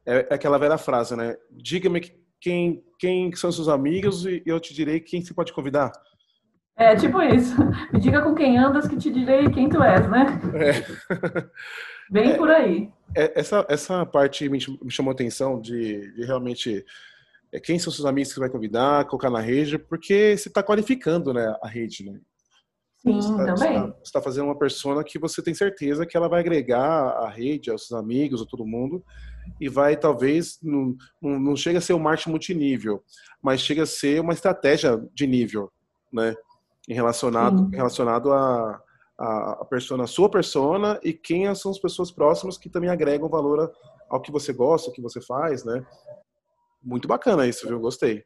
É, 0.04 0.26
é 0.28 0.34
aquela 0.34 0.58
velha 0.58 0.76
frase, 0.76 1.14
né? 1.14 1.36
Diga-me 1.48 2.00
quem, 2.40 2.82
quem 2.98 3.32
são 3.36 3.52
seus 3.52 3.68
amigos 3.68 4.26
e 4.26 4.42
eu 4.44 4.58
te 4.58 4.74
direi 4.74 4.98
quem 4.98 5.22
você 5.22 5.32
pode 5.32 5.52
convidar. 5.52 5.92
É, 6.76 6.96
tipo 6.96 7.22
isso. 7.22 7.54
Me 7.92 8.00
diga 8.00 8.20
com 8.20 8.34
quem 8.34 8.58
andas 8.58 8.88
que 8.88 8.96
te 8.96 9.12
direi 9.12 9.48
quem 9.50 9.68
tu 9.68 9.80
és, 9.80 10.08
né? 10.10 10.40
É. 10.54 11.42
Bem 12.10 12.32
é, 12.32 12.36
por 12.36 12.50
aí. 12.50 12.90
É, 13.14 13.38
essa, 13.38 13.64
essa 13.68 14.04
parte 14.04 14.48
me, 14.48 14.58
chamou 14.88 15.12
a 15.12 15.14
atenção 15.14 15.60
de, 15.60 16.12
de 16.14 16.24
realmente 16.24 16.84
é, 17.52 17.60
quem 17.60 17.78
são 17.78 17.92
seus 17.92 18.06
amigos 18.06 18.30
que 18.30 18.34
você 18.34 18.40
vai 18.40 18.50
convidar, 18.50 19.04
colocar 19.06 19.30
na 19.30 19.40
rede, 19.40 19.78
porque 19.78 20.36
você 20.36 20.48
está 20.48 20.62
qualificando 20.62 21.34
né, 21.34 21.54
a 21.62 21.68
rede, 21.68 22.10
né? 22.10 22.18
Sim, 23.02 23.14
você 23.14 23.36
tá, 23.36 23.44
também. 23.44 23.80
Você 23.80 24.02
está 24.04 24.20
tá 24.20 24.24
fazendo 24.24 24.44
uma 24.44 24.58
persona 24.58 25.02
que 25.02 25.18
você 25.18 25.42
tem 25.42 25.52
certeza 25.52 26.06
que 26.06 26.16
ela 26.16 26.28
vai 26.28 26.40
agregar 26.40 27.08
a 27.18 27.28
rede, 27.28 27.70
aos 27.70 27.86
seus 27.86 27.98
amigos, 27.98 28.40
a 28.40 28.46
todo 28.46 28.64
mundo, 28.64 29.04
e 29.60 29.68
vai 29.68 29.96
talvez, 29.96 30.58
não, 30.62 30.96
não 31.20 31.56
chega 31.56 31.78
a 31.78 31.82
ser 31.82 31.94
um 31.94 31.98
marketing 31.98 32.30
multinível, 32.30 33.02
mas 33.42 33.60
chega 33.60 33.82
a 33.82 33.86
ser 33.86 34.20
uma 34.20 34.32
estratégia 34.32 35.02
de 35.12 35.26
nível, 35.26 35.70
né? 36.12 36.34
Em 36.88 36.94
relacionado, 36.94 37.68
relacionado 37.70 38.32
a, 38.32 38.80
a, 39.18 39.52
a 39.60 39.64
persona, 39.64 40.04
a 40.04 40.08
sua 40.08 40.28
persona 40.28 40.98
e 41.02 41.12
quem 41.12 41.52
são 41.54 41.70
as 41.70 41.78
pessoas 41.78 42.10
próximas 42.10 42.56
que 42.56 42.70
também 42.70 42.90
agregam 42.90 43.28
valor 43.28 43.72
ao 44.08 44.20
que 44.20 44.32
você 44.32 44.52
gosta, 44.52 44.90
ao 44.90 44.94
que 44.94 45.02
você 45.02 45.20
faz, 45.20 45.64
né? 45.64 45.84
Muito 46.82 47.06
bacana 47.06 47.46
isso, 47.46 47.66
viu? 47.66 47.80
Gostei. 47.80 48.24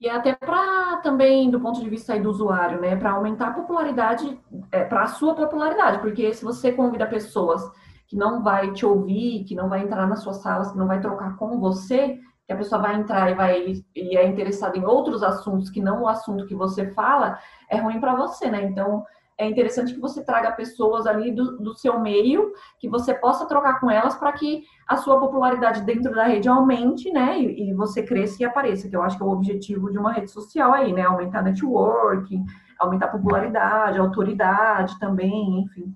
E 0.00 0.08
até 0.08 0.34
para 0.34 0.98
também, 0.98 1.50
do 1.50 1.60
ponto 1.60 1.80
de 1.80 1.88
vista 1.88 2.12
aí 2.12 2.20
do 2.20 2.28
usuário, 2.28 2.80
né, 2.80 2.94
para 2.94 3.12
aumentar 3.12 3.48
a 3.48 3.52
popularidade, 3.52 4.38
é, 4.70 4.84
para 4.84 5.04
a 5.04 5.06
sua 5.06 5.34
popularidade, 5.34 6.00
porque 6.00 6.32
se 6.34 6.44
você 6.44 6.72
convida 6.72 7.06
pessoas 7.06 7.62
que 8.06 8.16
não 8.16 8.42
vai 8.42 8.72
te 8.72 8.84
ouvir, 8.84 9.44
que 9.44 9.54
não 9.54 9.68
vai 9.68 9.80
entrar 9.82 10.06
nas 10.06 10.22
suas 10.22 10.42
salas, 10.42 10.72
que 10.72 10.78
não 10.78 10.86
vai 10.86 11.00
trocar 11.00 11.36
com 11.36 11.58
você, 11.58 12.18
que 12.46 12.52
a 12.52 12.56
pessoa 12.56 12.82
vai 12.82 12.96
entrar 12.96 13.30
e 13.30 13.34
vai 13.34 13.82
e 13.96 14.16
é 14.16 14.26
interessada 14.26 14.76
em 14.76 14.84
outros 14.84 15.22
assuntos 15.22 15.70
que 15.70 15.80
não 15.80 16.02
o 16.02 16.08
assunto 16.08 16.46
que 16.46 16.54
você 16.54 16.90
fala, 16.90 17.38
é 17.70 17.78
ruim 17.78 17.98
para 18.00 18.14
você, 18.14 18.50
né? 18.50 18.62
Então, 18.62 19.04
é 19.36 19.48
interessante 19.48 19.92
que 19.92 20.00
você 20.00 20.22
traga 20.22 20.52
pessoas 20.52 21.06
ali 21.06 21.32
do, 21.32 21.58
do 21.58 21.74
seu 21.74 21.98
meio, 21.98 22.52
que 22.78 22.88
você 22.88 23.12
possa 23.12 23.46
trocar 23.46 23.80
com 23.80 23.90
elas 23.90 24.14
para 24.14 24.32
que 24.32 24.64
a 24.86 24.96
sua 24.96 25.18
popularidade 25.18 25.82
dentro 25.82 26.14
da 26.14 26.24
rede 26.24 26.48
aumente, 26.48 27.10
né? 27.10 27.40
E, 27.40 27.70
e, 27.70 27.74
você 27.74 28.02
cresça 28.02 28.42
e 28.42 28.46
apareça, 28.46 28.88
que 28.88 28.94
eu 28.94 29.02
acho 29.02 29.16
que 29.16 29.22
é 29.22 29.26
o 29.26 29.30
objetivo 29.30 29.90
de 29.90 29.98
uma 29.98 30.12
rede 30.12 30.30
social 30.30 30.72
aí, 30.72 30.92
né? 30.92 31.02
Aumentar 31.02 31.42
networking, 31.42 32.44
aumentar 32.78 33.08
popularidade, 33.08 33.98
autoridade 33.98 34.98
também, 35.00 35.60
enfim. 35.62 35.92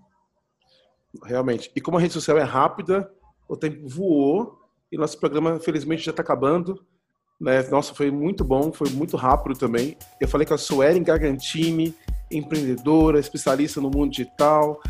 Realmente. 1.24 1.70
E 1.76 1.80
como 1.80 1.96
a 1.96 2.00
rede 2.00 2.14
social 2.14 2.36
é 2.38 2.42
rápida, 2.42 3.10
o 3.48 3.56
tempo 3.56 3.88
voou 3.88 4.58
e 4.90 4.96
nosso 4.96 5.18
programa, 5.18 5.60
felizmente, 5.60 6.04
já 6.04 6.10
está 6.10 6.22
acabando. 6.22 6.84
Né? 7.40 7.62
Nossa, 7.70 7.94
foi 7.94 8.10
muito 8.10 8.42
bom, 8.42 8.72
foi 8.72 8.90
muito 8.90 9.16
rápido 9.16 9.56
também. 9.56 9.96
Eu 10.20 10.26
falei 10.26 10.46
com 10.46 10.54
a 10.54 10.58
Suelen 10.58 11.02
Gargantini, 11.04 11.94
empreendedora, 12.30 13.18
especialista 13.18 13.80
no 13.80 13.90
mundo 13.90 14.10
digital, 14.10 14.80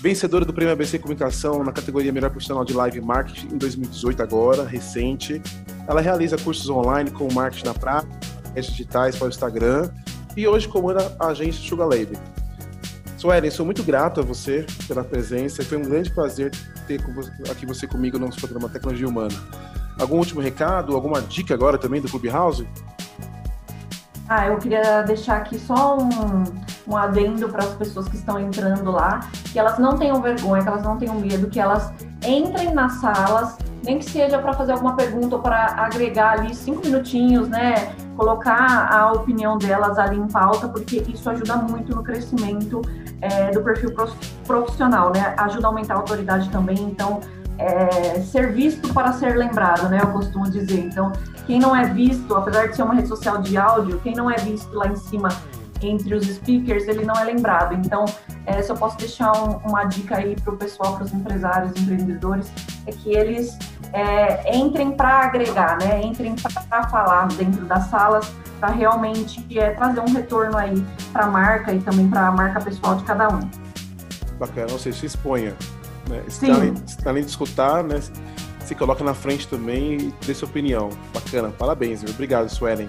vencedora 0.00 0.44
do 0.44 0.52
Prêmio 0.52 0.72
ABC 0.72 0.98
Comunicação 0.98 1.64
na 1.64 1.72
categoria 1.72 2.12
Melhor 2.12 2.30
Profissional 2.30 2.64
de 2.64 2.72
Live 2.72 3.00
Marketing 3.00 3.54
em 3.54 3.58
2018 3.58 4.22
agora, 4.22 4.64
recente. 4.64 5.42
Ela 5.86 6.00
realiza 6.00 6.36
cursos 6.38 6.68
online 6.68 7.10
com 7.10 7.32
marketing 7.32 7.66
na 7.66 7.74
prática, 7.74 8.12
redes 8.54 8.70
digitais 8.70 9.16
para 9.16 9.26
o 9.26 9.28
Instagram 9.28 9.90
e 10.36 10.46
hoje 10.46 10.68
comanda 10.68 11.14
a 11.18 11.28
agência 11.28 11.60
Sugar 11.60 11.88
Lab. 11.88 12.16
Suelen, 13.16 13.50
sou 13.50 13.66
muito 13.66 13.82
grato 13.82 14.20
a 14.20 14.22
você 14.22 14.64
pela 14.86 15.02
presença. 15.02 15.64
Foi 15.64 15.76
um 15.76 15.82
grande 15.82 16.08
prazer 16.12 16.52
ter 16.86 17.00
aqui 17.50 17.66
você 17.66 17.84
comigo 17.84 18.16
no 18.16 18.26
nosso 18.26 18.38
programa 18.38 18.68
Tecnologia 18.68 19.08
Humana. 19.08 19.34
Algum 19.98 20.18
último 20.18 20.40
recado, 20.40 20.94
alguma 20.94 21.20
dica 21.20 21.52
agora 21.52 21.76
também 21.76 22.00
do 22.00 22.08
Clubhouse? 22.08 22.64
Ah, 24.28 24.46
eu 24.46 24.58
queria 24.58 25.02
deixar 25.02 25.38
aqui 25.38 25.58
só 25.58 25.98
um, 25.98 26.44
um 26.88 26.96
adendo 26.96 27.48
para 27.48 27.64
as 27.64 27.74
pessoas 27.74 28.08
que 28.08 28.16
estão 28.16 28.40
entrando 28.40 28.90
lá, 28.90 29.20
que 29.52 29.58
elas 29.58 29.78
não 29.78 29.96
tenham 29.96 30.20
vergonha, 30.22 30.62
que 30.62 30.68
elas 30.68 30.82
não 30.82 30.96
tenham 30.96 31.14
medo, 31.16 31.48
que 31.48 31.60
elas 31.60 31.92
entrem 32.26 32.72
nas 32.72 32.94
salas, 32.94 33.58
nem 33.84 33.98
que 33.98 34.10
seja 34.10 34.38
para 34.38 34.52
fazer 34.54 34.72
alguma 34.72 34.96
pergunta 34.96 35.36
ou 35.36 35.42
para 35.42 35.66
agregar 35.76 36.40
ali 36.40 36.54
cinco 36.54 36.80
minutinhos, 36.80 37.48
né? 37.48 37.94
Colocar 38.16 38.88
a 38.92 39.12
opinião 39.12 39.58
delas 39.58 39.98
ali 39.98 40.16
em 40.16 40.26
pauta, 40.26 40.68
porque 40.68 41.04
isso 41.08 41.28
ajuda 41.30 41.56
muito 41.56 41.94
no 41.94 42.02
crescimento 42.02 42.82
é, 43.20 43.50
do 43.50 43.62
perfil 43.62 43.94
profissional, 44.46 45.12
né? 45.12 45.34
Ajuda 45.36 45.66
a 45.66 45.70
aumentar 45.70 45.94
a 45.94 45.98
autoridade 45.98 46.48
também, 46.50 46.78
então 46.80 47.20
é, 47.58 48.20
ser 48.20 48.52
visto 48.52 48.92
para 48.94 49.12
ser 49.12 49.36
lembrado, 49.36 49.88
né? 49.88 50.00
Eu 50.00 50.08
costumo 50.08 50.48
dizer. 50.50 50.78
Então, 50.80 51.12
quem 51.46 51.58
não 51.58 51.74
é 51.74 51.86
visto, 51.86 52.34
apesar 52.34 52.68
de 52.68 52.76
ser 52.76 52.82
uma 52.82 52.94
rede 52.94 53.08
social 53.08 53.38
de 53.38 53.56
áudio, 53.56 54.00
quem 54.00 54.14
não 54.14 54.30
é 54.30 54.36
visto 54.36 54.72
lá 54.74 54.86
em 54.86 54.96
cima 54.96 55.28
entre 55.82 56.14
os 56.14 56.26
speakers, 56.26 56.88
ele 56.88 57.04
não 57.04 57.14
é 57.14 57.24
lembrado. 57.24 57.74
Então, 57.74 58.04
é, 58.46 58.62
se 58.62 58.70
eu 58.70 58.76
posso 58.76 58.96
deixar 58.98 59.32
um, 59.32 59.58
uma 59.68 59.84
dica 59.84 60.16
aí 60.16 60.34
para 60.40 60.54
o 60.54 60.56
pessoal, 60.56 60.96
para 60.96 61.04
os 61.04 61.12
empresários, 61.12 61.76
empreendedores, 61.80 62.50
é 62.86 62.92
que 62.92 63.14
eles 63.14 63.56
é, 63.92 64.56
entrem 64.56 64.92
para 64.92 65.26
agregar, 65.26 65.78
né? 65.78 66.02
Entrem 66.02 66.34
para 66.68 66.88
falar 66.88 67.28
dentro 67.28 67.64
das 67.64 67.86
salas, 67.86 68.30
para 68.58 68.68
realmente 68.70 69.44
é, 69.58 69.70
trazer 69.70 70.00
um 70.00 70.12
retorno 70.12 70.56
aí 70.56 70.84
para 71.12 71.24
a 71.24 71.30
marca 71.30 71.72
e 71.72 71.80
também 71.80 72.08
para 72.08 72.28
a 72.28 72.32
marca 72.32 72.60
pessoal 72.60 72.96
de 72.96 73.04
cada 73.04 73.28
um. 73.28 73.40
Bacana, 74.38 74.72
ou 74.72 74.78
seja, 74.78 74.98
se 74.98 75.06
exponha. 75.06 75.54
Né? 76.08 76.22
Sim. 76.28 76.52
Além, 76.52 76.74
além 77.04 77.24
de 77.24 77.30
escutar, 77.30 77.82
né? 77.84 78.00
Se 78.60 78.74
coloca 78.74 79.02
na 79.02 79.14
frente 79.14 79.48
também 79.48 79.96
e 79.96 80.14
dê 80.26 80.34
sua 80.34 80.46
opinião. 80.46 80.90
Bacana, 81.12 81.48
parabéns, 81.48 82.02
viu? 82.02 82.10
Obrigado, 82.10 82.48
Suelen. 82.50 82.88